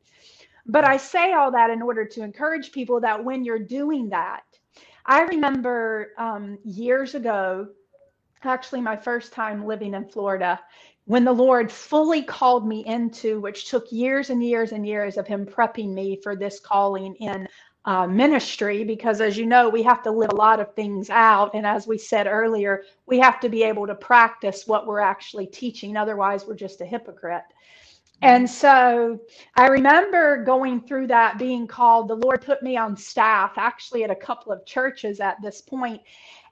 [0.65, 4.43] But I say all that in order to encourage people that when you're doing that,
[5.05, 7.67] I remember um, years ago,
[8.43, 10.59] actually, my first time living in Florida,
[11.09, 15.25] when the Lord fully called me into, which took years and years and years of
[15.25, 17.47] Him prepping me for this calling in
[17.85, 21.55] uh, ministry, because as you know, we have to live a lot of things out.
[21.55, 25.47] And as we said earlier, we have to be able to practice what we're actually
[25.47, 25.97] teaching.
[25.97, 27.41] Otherwise, we're just a hypocrite.
[28.21, 29.19] And so
[29.55, 34.11] I remember going through that being called, the Lord put me on staff actually at
[34.11, 36.01] a couple of churches at this point.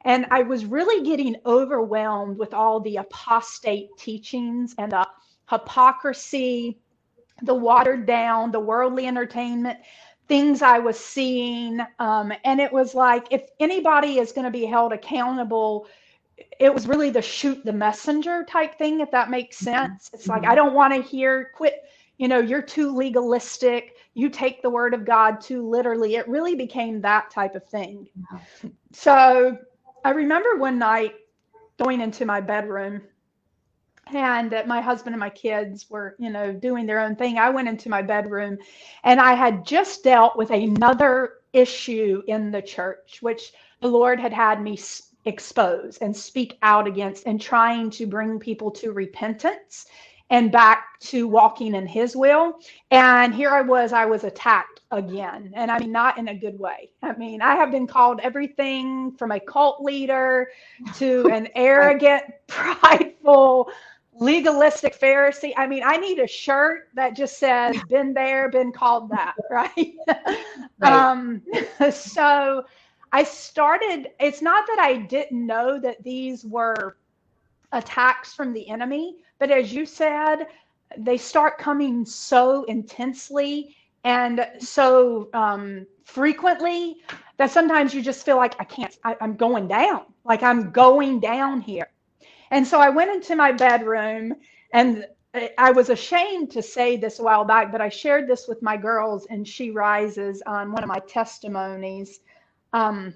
[0.01, 5.07] And I was really getting overwhelmed with all the apostate teachings and the
[5.49, 6.79] hypocrisy,
[7.41, 9.79] the watered down, the worldly entertainment
[10.27, 11.79] things I was seeing.
[11.99, 15.87] Um, and it was like, if anybody is going to be held accountable,
[16.59, 19.75] it was really the shoot the messenger type thing, if that makes mm-hmm.
[19.75, 20.09] sense.
[20.13, 21.83] It's like, I don't want to hear, quit,
[22.17, 23.95] you know, you're too legalistic.
[24.15, 26.15] You take the word of God too literally.
[26.15, 28.07] It really became that type of thing.
[28.91, 29.57] So
[30.07, 31.15] I remember one night
[31.77, 33.01] going into my bedroom
[34.13, 37.37] and that my husband and my kids were, you know, doing their own thing.
[37.37, 38.57] I went into my bedroom
[39.03, 44.31] and I had just dealt with another issue in the church, which the Lord had
[44.31, 44.79] had me
[45.25, 49.87] expose and speak out against and trying to bring people to repentance
[50.29, 52.59] and back to walking in his will.
[52.91, 55.51] And here I was, I was attacked again.
[55.55, 56.89] And I mean, not in a good way.
[57.03, 60.49] I mean, I have been called everything from a cult leader
[60.95, 63.69] to an arrogant, prideful,
[64.13, 65.53] legalistic Pharisee.
[65.57, 69.95] I mean, I need a shirt that just says, been there, been called that, right?
[70.79, 70.93] right.
[70.93, 71.41] um,
[71.91, 72.63] so
[73.11, 76.97] I started, it's not that I didn't know that these were
[77.73, 80.47] attacks from the enemy, but as you said,
[80.97, 86.97] they start coming so intensely and so um, frequently
[87.37, 91.19] that sometimes you just feel like I can't, I, I'm going down, like I'm going
[91.19, 91.89] down here.
[92.51, 94.33] And so I went into my bedroom
[94.73, 95.05] and
[95.57, 98.77] I was ashamed to say this a while back, but I shared this with my
[98.77, 102.21] girls and She Rises on one of my testimonies.
[102.73, 103.13] Um,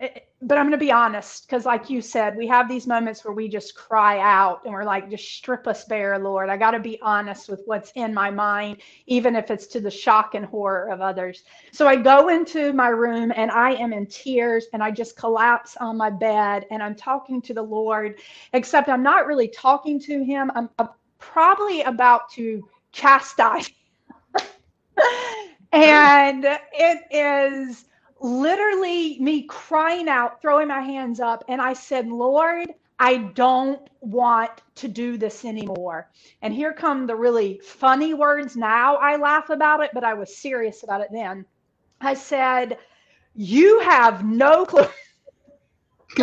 [0.00, 2.86] Eh, eh, but I'm going to be honest because, like you said, we have these
[2.86, 6.50] moments where we just cry out and we're like, just strip us bare, Lord.
[6.50, 9.90] I got to be honest with what's in my mind, even if it's to the
[9.90, 11.44] shock and horror of others.
[11.72, 15.76] So I go into my room and I am in tears and I just collapse
[15.78, 18.18] on my bed and I'm talking to the Lord,
[18.52, 20.50] except I'm not really talking to Him.
[20.56, 20.68] I'm
[21.18, 23.70] probably about to chastise.
[25.72, 27.86] and it is
[28.24, 31.44] literally me crying out, throwing my hands up.
[31.46, 32.68] And I said, Lord,
[32.98, 36.10] I don't want to do this anymore.
[36.40, 38.56] And here come the really funny words.
[38.56, 41.44] Now I laugh about it, but I was serious about it then.
[42.00, 42.78] I said,
[43.34, 44.86] You have no clue.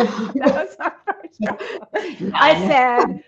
[2.34, 3.22] I said,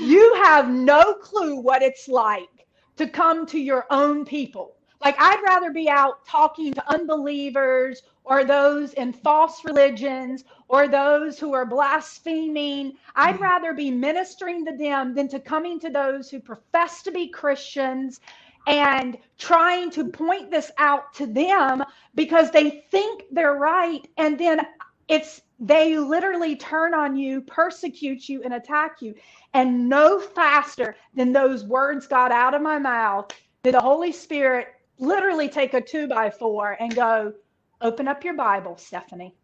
[0.00, 2.48] You have no clue what it's like
[2.96, 4.76] to come to your own people.
[5.02, 11.38] Like, I'd rather be out talking to unbelievers or those in false religions or those
[11.38, 12.92] who are blaspheming.
[13.16, 13.42] I'd mm-hmm.
[13.42, 18.20] rather be ministering to them than to coming to those who profess to be Christians
[18.66, 21.82] and trying to point this out to them
[22.14, 24.06] because they think they're right.
[24.16, 24.60] And then
[25.08, 29.14] it's they literally turn on you, persecute you, and attack you.
[29.52, 33.30] And no faster than those words got out of my mouth
[33.62, 34.68] did the Holy Spirit
[34.98, 37.34] literally take a two by four and go,
[37.80, 39.34] open up your Bible, Stephanie.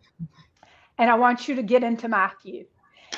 [0.99, 2.67] And I want you to get into Matthew.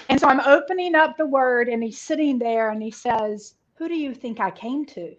[0.09, 3.89] And so I'm opening up the word, and he's sitting there and he says, Who
[3.89, 5.15] do you think I came to?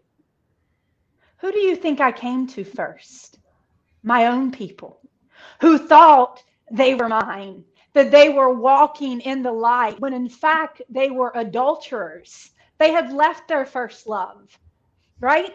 [1.37, 3.39] Who do you think I came to first?
[4.03, 5.01] My own people
[5.61, 10.81] who thought they were mine, that they were walking in the light, when in fact
[10.89, 12.51] they were adulterers.
[12.77, 14.57] They had left their first love,
[15.19, 15.53] right?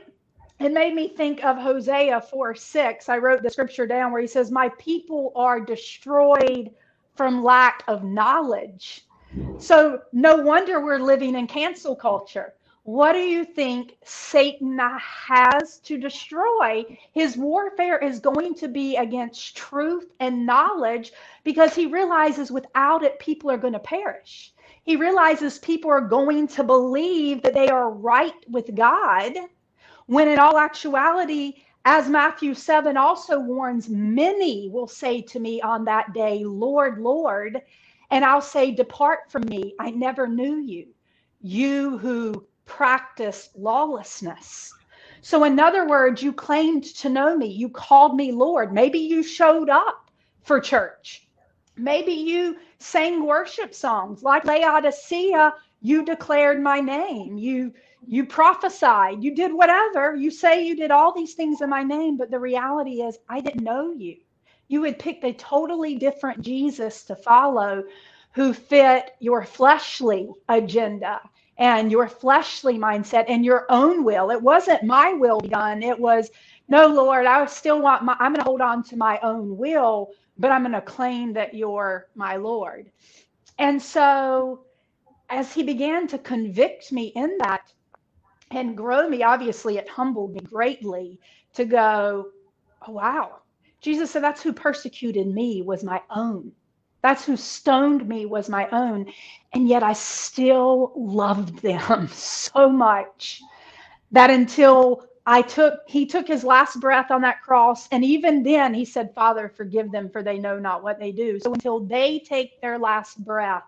[0.61, 3.09] It made me think of Hosea 4 6.
[3.09, 6.71] I wrote the scripture down where he says, My people are destroyed
[7.17, 9.07] from lack of knowledge.
[9.59, 12.55] So, no wonder we're living in cancel culture.
[12.85, 16.85] What do you think Satan has to destroy?
[17.13, 23.19] His warfare is going to be against truth and knowledge because he realizes without it,
[23.19, 24.53] people are going to perish.
[24.85, 29.33] He realizes people are going to believe that they are right with God
[30.07, 35.85] when in all actuality, as Matthew 7 also warns, many will say to me on
[35.85, 37.61] that day, Lord, Lord,
[38.11, 40.89] and I'll say, Depart from me, I never knew you,
[41.41, 44.73] you who practice lawlessness.
[45.21, 48.73] So, in other words, you claimed to know me, you called me Lord.
[48.73, 50.11] Maybe you showed up
[50.43, 51.27] for church.
[51.77, 57.37] Maybe you sang worship songs like Laodicea, you declared my name.
[57.37, 57.73] You
[58.09, 60.15] you prophesied, you did whatever.
[60.15, 63.41] You say you did all these things in my name, but the reality is, I
[63.41, 64.17] didn't know you.
[64.69, 67.85] You had picked a totally different Jesus to follow
[68.35, 71.21] who fit your fleshly agenda
[71.59, 74.31] and your fleshly mindset and your own will.
[74.31, 75.83] It wasn't my will done.
[75.83, 76.31] It was,
[76.69, 80.11] no, Lord, I still want my, I'm going to hold on to my own will,
[80.39, 82.91] but I'm going to claim that you're my Lord.
[83.59, 84.65] And so
[85.31, 87.63] as he began to convict me in that,
[88.57, 89.23] and grow me.
[89.23, 91.19] Obviously, it humbled me greatly
[91.55, 92.27] to go,
[92.87, 93.41] oh, wow.
[93.81, 96.53] Jesus said, that's who persecuted me was my own.
[97.03, 99.13] That's who stoned me was my own.
[99.53, 103.43] And yet I still loved them so much
[104.13, 107.89] that until I took, he took his last breath on that cross.
[107.89, 111.39] And even then, he said, Father, forgive them, for they know not what they do.
[111.41, 113.65] So until they take their last breath,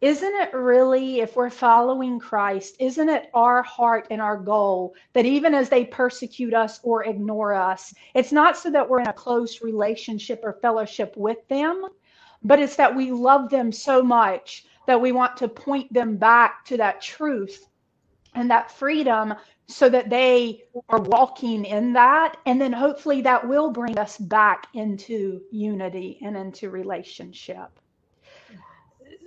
[0.00, 5.24] isn't it really, if we're following Christ, isn't it our heart and our goal that
[5.24, 9.12] even as they persecute us or ignore us, it's not so that we're in a
[9.12, 11.86] close relationship or fellowship with them,
[12.42, 16.64] but it's that we love them so much that we want to point them back
[16.66, 17.66] to that truth
[18.34, 19.34] and that freedom
[19.66, 22.36] so that they are walking in that.
[22.44, 27.80] And then hopefully that will bring us back into unity and into relationship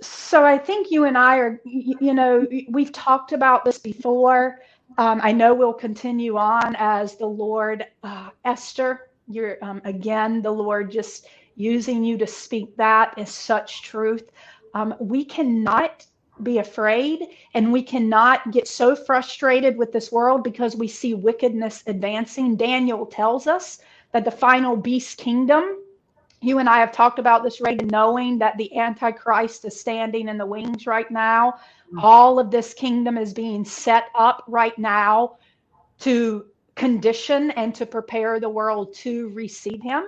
[0.00, 4.60] so I think you and I are, you know, we've talked about this before.
[4.96, 9.10] Um, I know we'll continue on as the Lord, uh, Esther.
[9.28, 14.30] You're um, again the Lord just using you to speak that is such truth.
[14.74, 16.06] Um, we cannot
[16.42, 21.82] be afraid and we cannot get so frustrated with this world because we see wickedness
[21.86, 22.56] advancing.
[22.56, 23.80] Daniel tells us
[24.12, 25.78] that the final beast kingdom
[26.40, 30.38] you and I have talked about this, Reagan, knowing that the Antichrist is standing in
[30.38, 31.52] the wings right now.
[31.52, 31.98] Mm-hmm.
[32.00, 35.38] All of this kingdom is being set up right now
[36.00, 40.04] to condition and to prepare the world to receive him.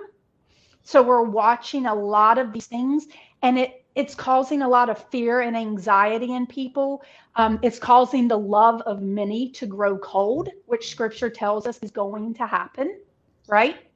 [0.83, 3.07] So we're watching a lot of these things,
[3.41, 7.03] and it it's causing a lot of fear and anxiety in people.
[7.35, 11.91] Um, it's causing the love of many to grow cold, which Scripture tells us is
[11.91, 12.99] going to happen,
[13.49, 13.90] right?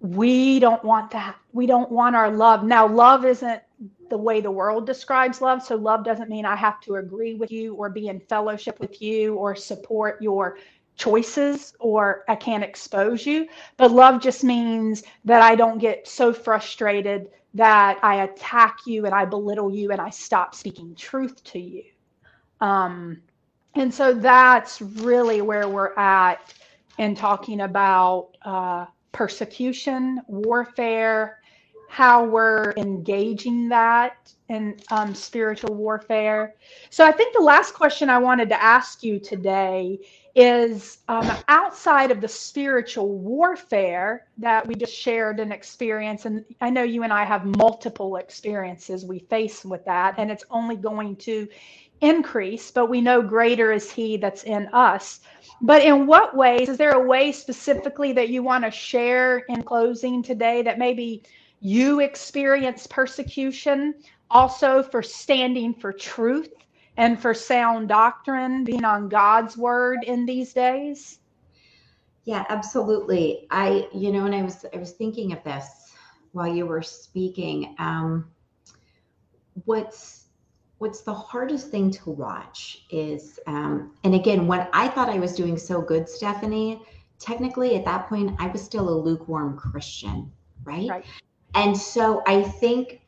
[0.00, 1.36] We don't want that.
[1.52, 2.64] We don't want our love.
[2.64, 3.62] Now, love isn't
[4.08, 5.62] the way the world describes love.
[5.62, 9.00] So love doesn't mean I have to agree with you or be in fellowship with
[9.00, 10.58] you or support your
[10.96, 13.46] choices or I can't expose you.
[13.76, 19.14] But love just means that I don't get so frustrated that I attack you and
[19.14, 21.84] I belittle you and I stop speaking truth to you.
[22.60, 23.22] Um,
[23.74, 26.54] and so that's really where we're at
[26.98, 31.40] in talking about uh, persecution, warfare,
[31.88, 36.54] how we're engaging that in um, spiritual warfare.
[36.88, 39.98] So I think the last question I wanted to ask you today
[40.36, 46.70] is um, outside of the spiritual warfare that we just shared an experience, and I
[46.70, 51.16] know you and I have multiple experiences we face with that, and it's only going
[51.16, 51.48] to
[52.00, 55.20] increase, but we know greater is He that's in us.
[55.60, 59.62] But in what ways, is there a way specifically that you want to share in
[59.62, 61.22] closing today that maybe
[61.60, 63.94] you experience persecution
[64.30, 66.52] also for standing for truth
[66.96, 71.18] and for sound doctrine, being on God's word in these days?
[72.24, 73.46] Yeah, absolutely.
[73.50, 75.66] I, you know, and I was I was thinking of this
[76.32, 77.74] while you were speaking.
[77.78, 78.30] Um,
[79.64, 80.19] what's
[80.80, 85.34] what's the hardest thing to watch is, um, and again, when I thought I was
[85.34, 86.82] doing so good, Stephanie,
[87.18, 90.32] technically at that point I was still a lukewarm Christian,
[90.64, 90.88] right?
[90.88, 91.04] right.
[91.54, 93.02] And so I think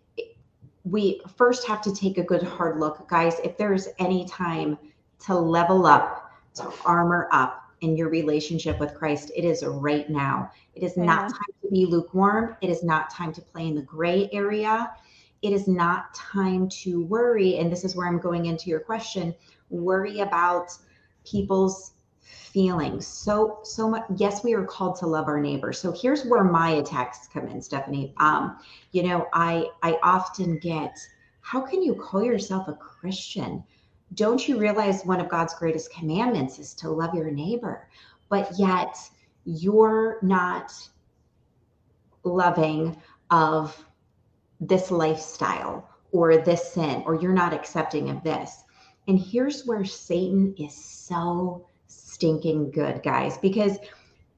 [0.85, 3.41] we first have to take a good hard look, guys.
[3.43, 4.77] If there's any time
[5.21, 10.51] to level up, to armor up in your relationship with Christ, it is right now.
[10.75, 11.05] It is yeah.
[11.05, 12.55] not time to be lukewarm.
[12.61, 14.91] It is not time to play in the gray area.
[15.43, 17.59] It is not time to worry.
[17.59, 19.35] And this is where I'm going into your question
[19.71, 20.71] worry about
[21.25, 23.07] people's feelings.
[23.07, 25.73] So so much yes we are called to love our neighbor.
[25.73, 28.15] So here's where my attacks come in stephanie.
[28.19, 28.59] Um
[28.93, 30.97] you know i i often get
[31.41, 33.65] how can you call yourself a christian?
[34.15, 37.89] Don't you realize one of god's greatest commandments is to love your neighbor?
[38.29, 38.97] But yet
[39.45, 40.73] you're not
[42.25, 42.97] loving
[43.31, 43.85] of
[44.67, 48.65] this lifestyle or this sin or you're not accepting of this
[49.09, 51.67] and here's where satan is so
[52.23, 53.79] stinking good, guys, because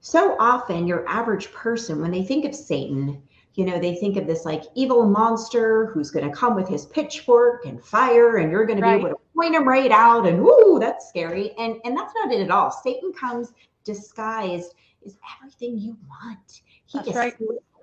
[0.01, 3.22] so often your average person, when they think of Satan,
[3.55, 6.87] you know, they think of this like evil monster who's going to come with his
[6.87, 8.93] pitchfork and fire, and you're going right.
[8.93, 11.53] to be able to point him right out, and ooh, that's scary.
[11.59, 12.70] And and that's not it at all.
[12.70, 13.53] Satan comes
[13.85, 16.62] disguised as everything you want.
[16.87, 17.35] He that's is right.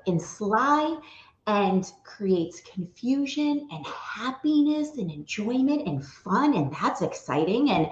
[0.08, 0.98] in sly
[1.52, 7.88] and creates confusion and happiness and enjoyment and fun and that's exciting and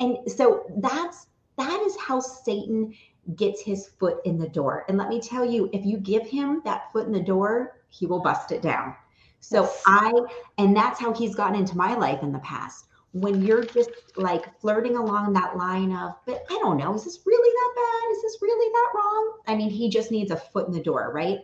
[0.00, 2.94] and so that's that is how Satan
[3.34, 4.84] gets his foot in the door.
[4.88, 8.06] And let me tell you, if you give him that foot in the door, he
[8.06, 8.94] will bust it down.
[9.40, 9.82] So yes.
[9.86, 10.12] I,
[10.58, 12.86] and that's how he's gotten into my life in the past.
[13.12, 17.20] When you're just like flirting along that line of, but I don't know, is this
[17.26, 18.16] really that bad?
[18.16, 19.38] Is this really that wrong?
[19.46, 21.40] I mean, he just needs a foot in the door, right?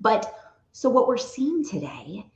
[0.00, 0.39] But
[0.72, 2.26] so what we're seeing today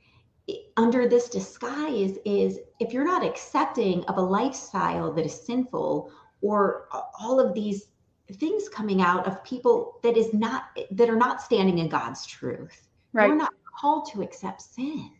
[0.77, 6.11] under this disguise is if you're not accepting of a lifestyle that is sinful
[6.41, 6.87] or
[7.19, 7.87] all of these
[8.33, 12.87] things coming out of people that is not that are not standing in God's truth.
[13.13, 13.29] Right.
[13.29, 15.11] We're not called to accept sin.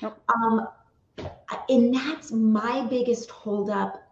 [0.00, 0.20] Nope.
[0.34, 0.68] Um,
[1.68, 4.02] and that's my biggest holdup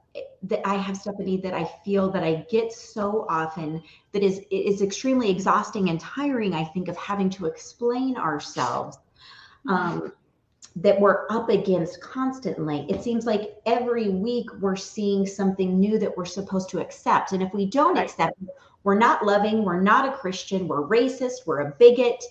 [0.49, 3.83] that I have, Stephanie, that I feel that I get so often
[4.13, 6.55] that is is extremely exhausting and tiring.
[6.55, 8.99] I think of having to explain ourselves.
[9.69, 10.13] Um,
[10.77, 12.87] that we're up against constantly.
[12.91, 17.33] It seems like every week we're seeing something new that we're supposed to accept.
[17.33, 18.49] And if we don't accept it,
[18.85, 22.23] we're not loving, we're not a Christian, we're racist, we're a bigot.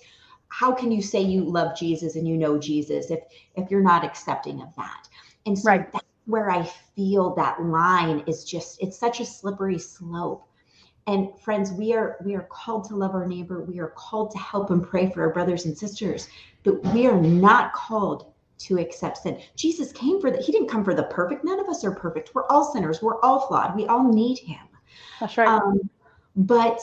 [0.50, 3.20] How can you say you love Jesus and you know Jesus if
[3.56, 5.10] if you're not accepting of that?
[5.48, 5.92] And so right.
[5.92, 6.64] that's where I
[6.96, 10.48] feel that line is just it's such a slippery slope.
[11.08, 13.64] And friends, we are we are called to love our neighbor.
[13.64, 16.28] We are called to help and pray for our brothers and sisters,
[16.64, 19.40] but we are not called to accept sin.
[19.56, 20.42] Jesus came for that.
[20.42, 21.44] He didn't come for the perfect.
[21.44, 22.34] None of us are perfect.
[22.34, 23.02] We're all sinners.
[23.02, 23.76] We're all flawed.
[23.76, 24.66] We all need him.
[25.20, 25.48] That's right.
[25.48, 25.90] Um,
[26.36, 26.80] but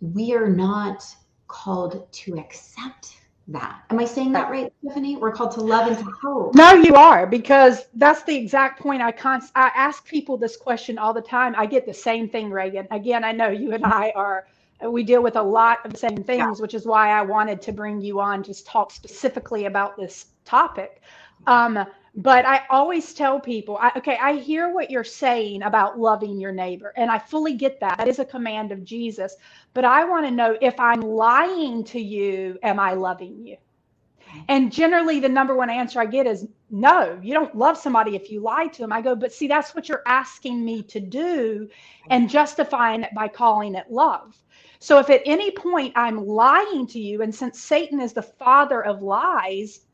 [0.00, 1.04] we are not
[1.48, 3.16] called to accept
[3.48, 3.84] that.
[3.90, 5.16] Am I saying that right, Stephanie?
[5.16, 6.54] We're called to love and to hope.
[6.54, 10.98] No, you are, because that's the exact point I const- I ask people this question
[10.98, 11.54] all the time.
[11.56, 12.88] I get the same thing, Reagan.
[12.90, 14.46] Again, I know you and I are
[14.82, 16.62] we deal with a lot of the same things, yeah.
[16.62, 21.00] which is why I wanted to bring you on to talk specifically about this topic.
[21.46, 21.86] Um,
[22.16, 26.52] but I always tell people, I, okay, I hear what you're saying about loving your
[26.52, 27.98] neighbor, and I fully get that.
[27.98, 29.36] That is a command of Jesus.
[29.74, 33.56] But I want to know if I'm lying to you, am I loving you?
[33.56, 34.40] Mm-hmm.
[34.48, 38.30] And generally, the number one answer I get is no, you don't love somebody if
[38.30, 38.92] you lie to them.
[38.92, 41.68] I go, but see, that's what you're asking me to do
[42.08, 44.42] and justifying it by calling it love.
[44.78, 48.82] So if at any point I'm lying to you, and since Satan is the father
[48.82, 49.85] of lies,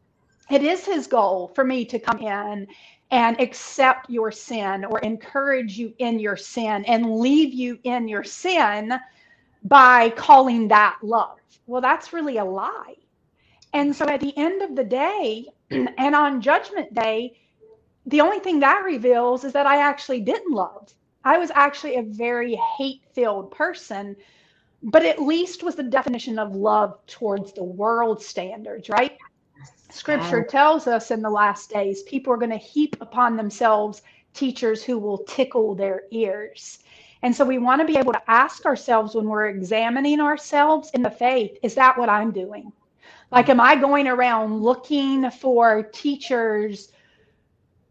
[0.51, 2.67] it is his goal for me to come in
[3.11, 8.25] and accept your sin or encourage you in your sin and leave you in your
[8.25, 8.93] sin
[9.65, 11.39] by calling that love.
[11.67, 12.97] Well, that's really a lie.
[13.75, 17.39] And so at the end of the day, and on judgment day,
[18.07, 20.93] the only thing that reveals is that I actually didn't love.
[21.25, 24.17] I was actually a very hate filled person,
[24.83, 29.17] but at least was the definition of love towards the world standards, right?
[29.93, 34.83] Scripture tells us in the last days, people are going to heap upon themselves teachers
[34.83, 36.79] who will tickle their ears.
[37.23, 41.03] And so we want to be able to ask ourselves when we're examining ourselves in
[41.03, 42.73] the faith, is that what I'm doing?
[43.31, 46.91] Like, am I going around looking for teachers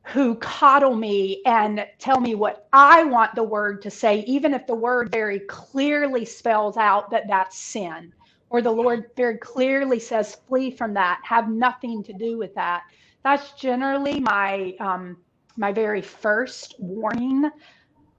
[0.03, 4.65] who coddle me and tell me what I want the word to say, even if
[4.65, 8.11] the word very clearly spells out that that's sin?
[8.51, 12.83] Or the Lord very clearly says, flee from that, have nothing to do with that.
[13.23, 15.17] That's generally my um,
[15.55, 17.49] my very first warning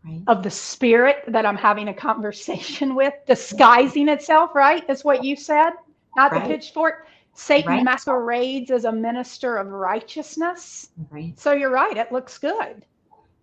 [0.05, 0.23] right.
[0.27, 4.89] of the spirit that I'm having a conversation with, disguising itself, right?
[4.89, 5.73] Is what you said,
[6.17, 6.43] not right.
[6.43, 7.07] the pitchfork.
[7.35, 7.85] Satan right.
[7.85, 10.91] masquerades as a minister of righteousness.
[11.11, 11.39] Right.
[11.39, 11.97] So you're right.
[11.97, 12.85] It looks good.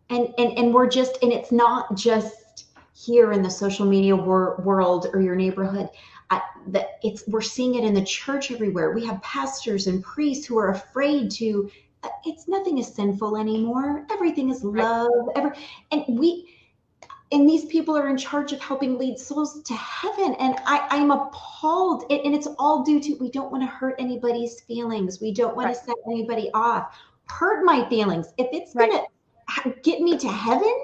[0.10, 2.66] And and and we're just and it's not just
[2.96, 5.90] here in the social media wor- world or your neighborhood.
[6.30, 6.42] I,
[7.04, 8.92] it's we're seeing it in the church everywhere.
[8.92, 11.70] We have pastors and priests who are afraid to.
[12.26, 14.06] It's nothing is sinful anymore.
[14.12, 15.10] Everything is love.
[15.36, 15.56] Ever
[15.92, 16.48] and we
[17.32, 21.12] and these people are in charge of helping lead souls to heaven and I, i'm
[21.12, 25.34] appalled and, and it's all due to we don't want to hurt anybody's feelings we
[25.34, 25.76] don't want right.
[25.76, 28.90] to set anybody off hurt my feelings if it's right.
[28.92, 30.76] gonna get me to heaven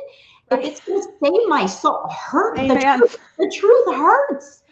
[0.51, 4.63] if it's gonna save my soul hurt the truth, the truth hurts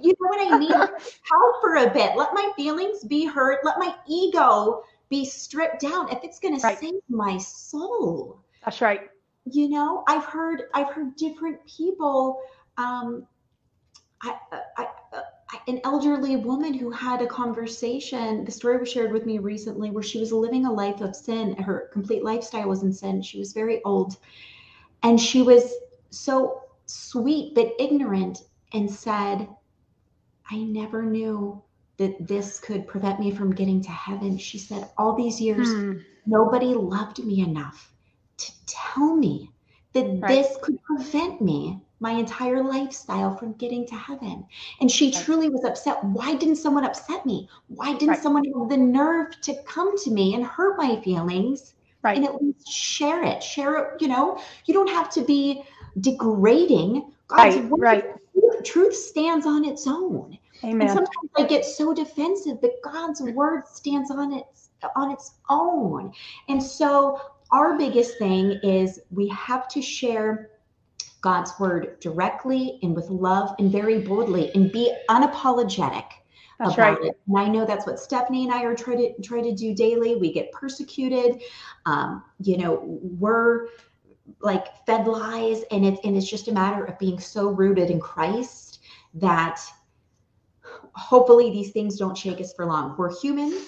[0.00, 0.70] you know what i mean?
[0.70, 2.16] Help for a bit.
[2.16, 3.64] Let my feelings be hurt.
[3.64, 8.40] Let my ego be stripped down if it's gonna save my soul.
[8.64, 9.10] That's right.
[9.44, 12.40] You know i've heard i've heard different people
[12.76, 13.26] um
[14.24, 14.36] I,
[14.78, 14.86] I,
[15.52, 19.90] I, an elderly woman who had a conversation the story was shared with me recently
[19.90, 21.56] where she was living a life of sin.
[21.56, 23.20] Her complete lifestyle was in sin.
[23.22, 24.16] She was very old.
[25.02, 25.74] And she was
[26.10, 29.48] so sweet but ignorant and said
[30.50, 31.60] i never knew
[31.96, 35.98] that this could prevent me from getting to heaven she said all these years hmm.
[36.26, 37.92] nobody loved me enough
[38.36, 39.50] to tell me
[39.92, 40.28] that right.
[40.28, 44.44] this could prevent me my entire lifestyle from getting to heaven.
[44.80, 45.24] And she right.
[45.24, 46.02] truly was upset.
[46.02, 47.48] Why didn't someone upset me?
[47.68, 48.22] Why didn't right.
[48.22, 51.74] someone have the nerve to come to me and hurt my feelings?
[52.02, 52.16] Right.
[52.16, 53.40] And at least share it.
[53.40, 55.62] Share it, you know, you don't have to be
[56.00, 57.12] degrading.
[57.28, 58.04] God's right, right.
[58.62, 60.38] Truth, truth stands on its own.
[60.64, 60.82] Amen.
[60.82, 66.12] And sometimes I get so defensive, but God's word stands on its on its own.
[66.48, 67.20] And so
[67.52, 70.50] our biggest thing is we have to share
[71.20, 76.06] God's word directly and with love and very boldly and be unapologetic
[76.62, 77.08] that's about right.
[77.08, 77.20] it.
[77.26, 80.16] And I know that's what Stephanie and I are trying to try to do daily.
[80.16, 81.42] We get persecuted.
[81.86, 83.68] Um, you know, we're
[84.40, 88.00] like fed lies, and it's and it's just a matter of being so rooted in
[88.00, 88.80] Christ
[89.14, 89.60] that
[90.94, 92.94] hopefully these things don't shake us for long.
[92.96, 93.58] We're human.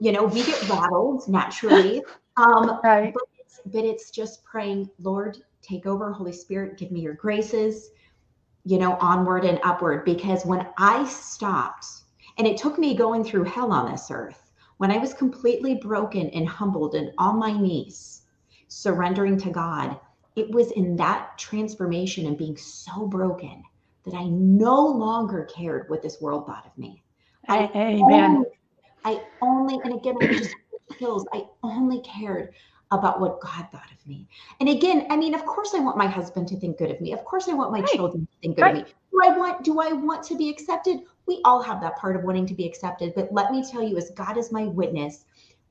[0.00, 2.02] You know, we get rattled naturally.
[2.36, 3.14] Um, right.
[3.14, 7.90] But it's, but it's just praying, Lord, take over, Holy Spirit, give me your graces,
[8.64, 10.04] you know, onward and upward.
[10.04, 11.86] Because when I stopped,
[12.36, 16.28] and it took me going through hell on this earth, when I was completely broken
[16.30, 18.22] and humbled and on my knees,
[18.74, 19.98] surrendering to God,
[20.36, 23.62] it was in that transformation and being so broken
[24.04, 27.02] that I no longer cared what this world thought of me.
[27.48, 28.36] I, Amen.
[28.36, 28.46] Only,
[29.04, 30.54] I only, and again, I just
[30.98, 31.26] kills.
[31.32, 32.54] I only cared
[32.90, 34.28] about what God thought of me.
[34.60, 37.12] And again, I mean, of course I want my husband to think good of me.
[37.12, 37.88] Of course I want my right.
[37.90, 38.76] children to think good right.
[38.76, 38.94] of me.
[39.12, 41.00] Do I want do I want to be accepted?
[41.26, 43.96] We all have that part of wanting to be accepted, but let me tell you
[43.96, 45.24] as God is my witness,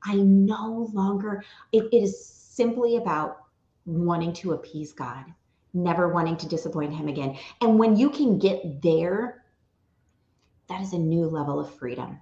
[0.04, 3.38] I no longer it, it is simply about
[3.86, 5.26] wanting to appease God,
[5.74, 7.36] never wanting to disappoint him again.
[7.62, 9.44] And when you can get there,
[10.70, 12.20] that is a new level of freedom.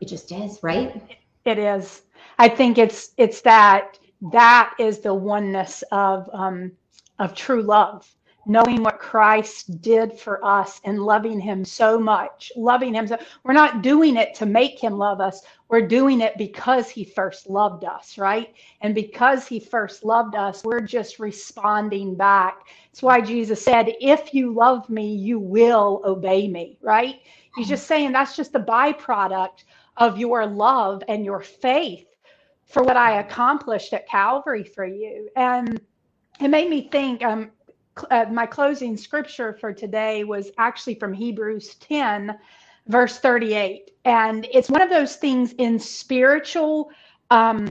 [0.00, 1.00] It just is, right?
[1.44, 2.02] It is.
[2.38, 3.98] I think it's it's that
[4.32, 6.72] that is the oneness of um,
[7.20, 8.08] of true love
[8.46, 13.06] knowing what Christ did for us and loving him so much, loving him.
[13.06, 15.42] So we're not doing it to make him love us.
[15.68, 18.54] We're doing it because he first loved us, right?
[18.80, 22.66] And because he first loved us, we're just responding back.
[22.90, 27.20] That's why Jesus said, If you love me, you will obey me, right?
[27.56, 29.64] He's just saying that's just the byproduct
[29.98, 32.06] of your love and your faith
[32.66, 35.28] for what I accomplished at Calvary for you.
[35.36, 35.80] And
[36.40, 37.50] it made me think um,
[38.10, 42.38] uh, my closing scripture for today was actually from Hebrews 10,
[42.88, 43.92] verse 38.
[44.04, 46.90] And it's one of those things in spiritual
[47.30, 47.68] um,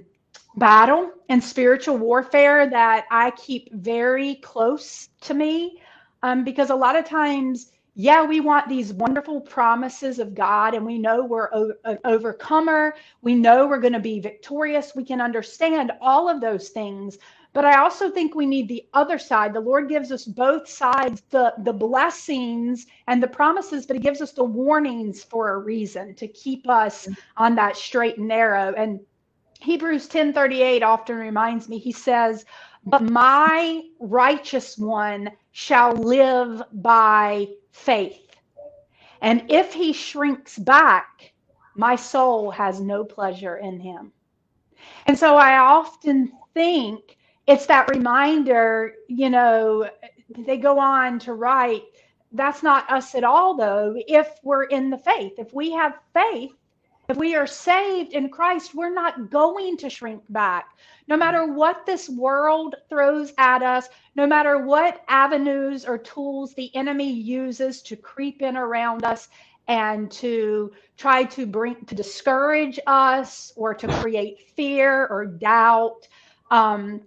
[0.57, 5.81] battle and spiritual warfare that I keep very close to me
[6.23, 10.85] um, because a lot of times yeah, we want these wonderful promises of God, and
[10.85, 12.95] we know we're o- an overcomer.
[13.21, 14.93] We know we're going to be victorious.
[14.95, 17.17] We can understand all of those things.
[17.53, 19.53] But I also think we need the other side.
[19.53, 24.21] The Lord gives us both sides, the, the blessings and the promises, but He gives
[24.21, 28.73] us the warnings for a reason to keep us on that straight and narrow.
[28.73, 29.01] And
[29.59, 32.45] Hebrews 10 38 often reminds me, He says,
[32.85, 38.31] But my righteous one shall live by faith.
[39.21, 41.33] And if he shrinks back,
[41.75, 44.11] my soul has no pleasure in him.
[45.05, 47.17] And so I often think
[47.47, 49.89] it's that reminder, you know,
[50.37, 51.83] they go on to write,
[52.31, 55.33] that's not us at all, though, if we're in the faith.
[55.37, 56.53] If we have faith,
[57.09, 60.77] if we are saved in Christ, we're not going to shrink back.
[61.07, 66.73] No matter what this world throws at us, no matter what avenues or tools the
[66.73, 69.27] enemy uses to creep in around us
[69.67, 76.07] and to try to bring to discourage us or to create fear or doubt.
[76.49, 77.01] Um,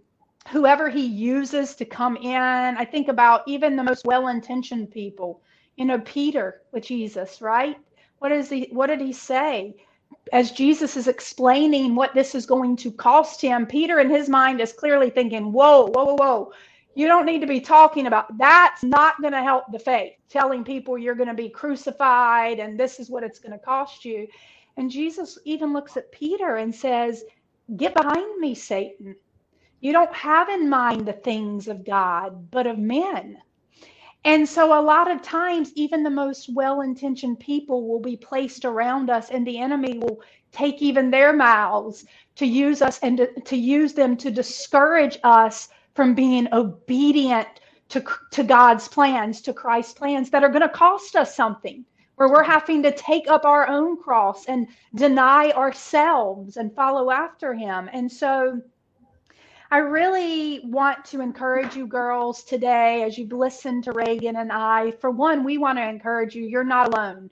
[0.51, 5.43] whoever he uses to come in, I think about even the most well-intentioned people.
[5.77, 7.77] You know, Peter with Jesus, right?
[8.19, 8.69] What is he?
[8.71, 9.75] What did he say?
[10.33, 14.61] as Jesus is explaining what this is going to cost him, Peter in his mind
[14.61, 16.53] is clearly thinking, whoa, whoa, whoa.
[16.95, 20.63] You don't need to be talking about that's not going to help the faith, telling
[20.63, 24.29] people you're going to be crucified and this is what it's going to cost you.
[24.77, 27.25] And Jesus even looks at Peter and says,
[27.77, 29.17] Get behind me, Satan.
[29.85, 33.37] You don't have in mind the things of God, but of men.
[34.25, 38.65] And so, a lot of times, even the most well intentioned people will be placed
[38.65, 40.23] around us, and the enemy will
[40.53, 42.07] take even their mouths
[42.37, 47.61] to use us and to, to use them to discourage us from being obedient
[47.91, 52.31] to, to God's plans, to Christ's plans that are going to cost us something, where
[52.31, 57.91] we're having to take up our own cross and deny ourselves and follow after Him.
[57.93, 58.63] And so,
[59.71, 64.93] I really want to encourage you girls today as you've listened to Reagan and I.
[64.93, 67.31] For one, we want to encourage you, you're not alone.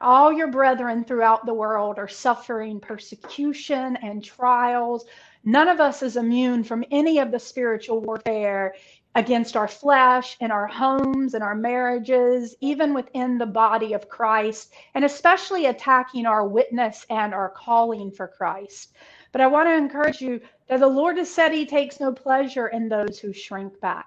[0.00, 5.04] All your brethren throughout the world are suffering persecution and trials.
[5.44, 8.74] None of us is immune from any of the spiritual warfare
[9.14, 14.72] against our flesh and our homes and our marriages, even within the body of Christ,
[14.94, 18.94] and especially attacking our witness and our calling for Christ.
[19.32, 20.40] But I want to encourage you
[20.78, 24.06] the Lord has said he takes no pleasure in those who shrink back.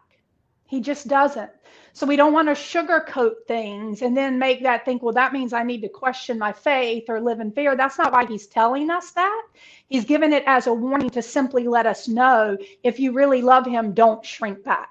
[0.68, 1.52] He just doesn't.
[1.92, 5.54] So we don't want to sugarcoat things and then make that think, well, that means
[5.54, 7.76] I need to question my faith or live in fear.
[7.76, 9.44] That's not why he's telling us that.
[9.90, 13.68] He's given it as a warning to simply let us know if you really love
[13.68, 14.90] him, don't shrink back.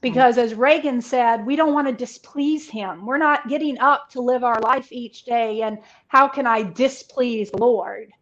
[0.00, 3.04] Because as Reagan said, we don't want to displease him.
[3.04, 7.50] We're not getting up to live our life each day and how can I displease
[7.50, 8.12] the Lord?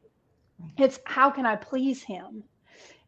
[0.78, 2.42] It's how can I please him?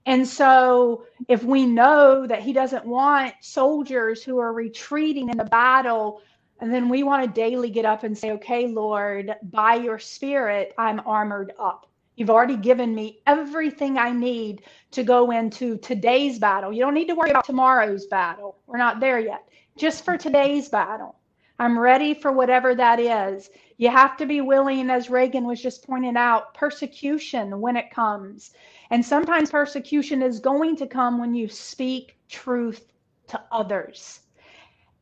[0.08, 5.44] And so, if we know that he doesn't want soldiers who are retreating in the
[5.44, 6.22] battle,
[6.60, 10.72] and then we want to daily get up and say, okay, Lord, by your spirit,
[10.78, 11.90] I'm armored up.
[12.16, 16.72] You've already given me everything I need to go into today's battle.
[16.72, 18.56] You don't need to worry about tomorrow's battle.
[18.66, 19.46] We're not there yet.
[19.76, 21.16] Just for today's battle.
[21.58, 23.50] I'm ready for whatever that is.
[23.76, 28.52] You have to be willing, as Reagan was just pointing out, persecution when it comes.
[28.90, 32.92] And sometimes persecution is going to come when you speak truth
[33.28, 34.20] to others.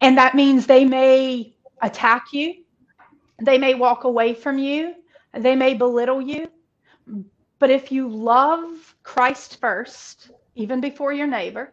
[0.01, 2.55] And that means they may attack you,
[3.43, 4.95] they may walk away from you,
[5.33, 6.49] they may belittle you.
[7.59, 11.73] But if you love Christ first, even before your neighbor,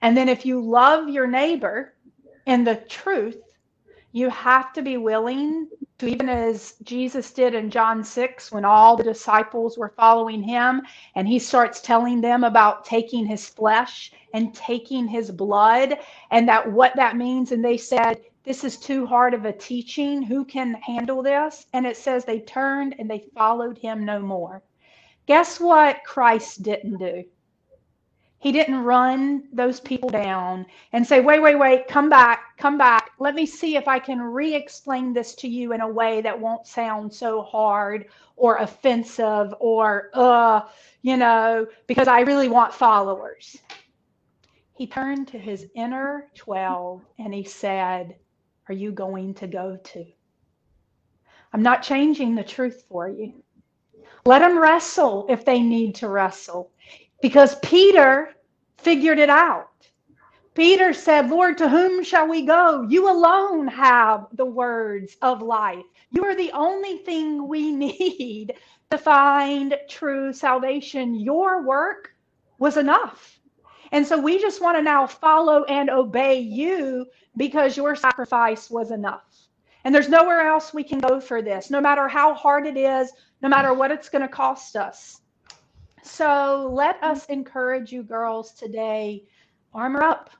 [0.00, 1.94] and then if you love your neighbor
[2.46, 3.42] in the truth,
[4.18, 8.96] You have to be willing to, even as Jesus did in John 6, when all
[8.96, 10.82] the disciples were following him,
[11.14, 16.00] and he starts telling them about taking his flesh and taking his blood,
[16.32, 17.52] and that what that means.
[17.52, 20.20] And they said, This is too hard of a teaching.
[20.20, 21.68] Who can handle this?
[21.72, 24.64] And it says they turned and they followed him no more.
[25.26, 27.22] Guess what Christ didn't do?
[28.40, 33.10] He didn't run those people down and say, wait, wait, wait, come back, come back.
[33.18, 36.38] Let me see if I can re explain this to you in a way that
[36.38, 40.60] won't sound so hard or offensive or, uh,
[41.02, 43.56] you know, because I really want followers.
[44.74, 48.14] He turned to his inner 12 and he said,
[48.68, 50.04] Are you going to go to?
[51.52, 53.42] I'm not changing the truth for you.
[54.24, 56.70] Let them wrestle if they need to wrestle
[57.20, 58.34] because Peter
[58.78, 59.68] figured it out.
[60.54, 62.82] Peter said, Lord, to whom shall we go?
[62.82, 65.84] You alone have the words of life.
[66.10, 68.54] You are the only thing we need
[68.90, 71.14] to find true salvation.
[71.14, 72.10] Your work
[72.58, 73.38] was enough.
[73.92, 77.06] And so we just want to now follow and obey you
[77.36, 79.24] because your sacrifice was enough.
[79.84, 83.12] And there's nowhere else we can go for this, no matter how hard it is,
[83.40, 85.20] no matter what it's going to cost us.
[86.02, 89.24] So let us encourage you girls today
[89.74, 90.30] armor up.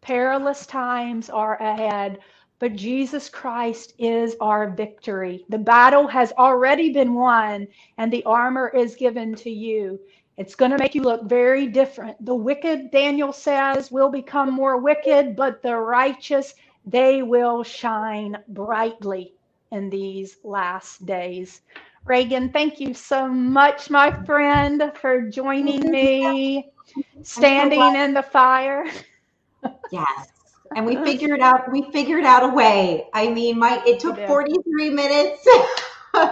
[0.00, 2.18] Perilous times are ahead,
[2.58, 5.44] but Jesus Christ is our victory.
[5.48, 7.68] The battle has already been won,
[7.98, 10.00] and the armor is given to you.
[10.36, 12.24] It's going to make you look very different.
[12.24, 16.54] The wicked, Daniel says, will become more wicked, but the righteous,
[16.84, 19.34] they will shine brightly
[19.70, 21.60] in these last days.
[22.04, 26.72] Reagan, thank you so much, my friend, for joining me,
[27.22, 28.84] standing in the fire.
[29.90, 30.28] yes.
[30.74, 33.06] And we figured out we figured out a way.
[33.12, 35.46] I mean, my it took 43 minutes.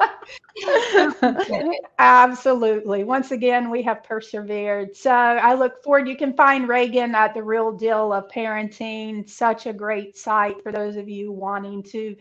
[1.98, 3.04] Absolutely.
[3.04, 4.96] Once again, we have persevered.
[4.96, 6.08] So I look forward.
[6.08, 9.28] You can find Reagan at the Real Deal of Parenting.
[9.28, 12.16] Such a great site for those of you wanting to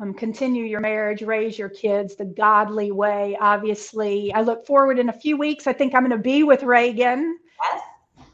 [0.00, 3.36] um, continue your marriage, raise your kids the godly way.
[3.40, 5.66] Obviously, I look forward in a few weeks.
[5.66, 7.82] I think I'm going to be with Reagan yes.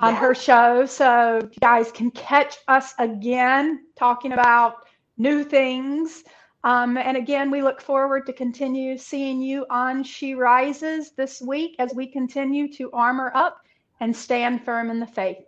[0.01, 0.21] on yes.
[0.21, 0.87] her show.
[0.87, 4.87] So you guys can catch us again talking about
[5.17, 6.25] new things.
[6.65, 11.77] Um, and again, we look forward to continue seeing you on She Rises this week
[11.79, 13.59] as we continue to armor up
[14.01, 15.45] and stand firm in the faith.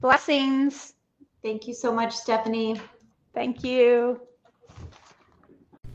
[0.00, 0.94] Blessings.
[1.42, 2.80] Thank you so much, Stephanie.
[3.34, 4.20] Thank you.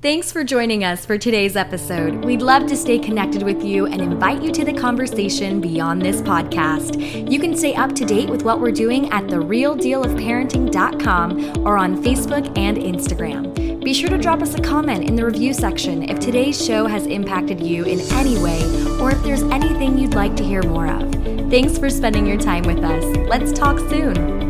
[0.03, 2.25] Thanks for joining us for today's episode.
[2.25, 6.21] We'd love to stay connected with you and invite you to the conversation beyond this
[6.21, 7.31] podcast.
[7.31, 12.57] You can stay up to date with what we're doing at therealdealofparenting.com or on Facebook
[12.57, 13.81] and Instagram.
[13.81, 17.05] Be sure to drop us a comment in the review section if today's show has
[17.05, 18.61] impacted you in any way
[18.99, 21.13] or if there's anything you'd like to hear more of.
[21.49, 23.05] Thanks for spending your time with us.
[23.29, 24.42] Let's talk soon.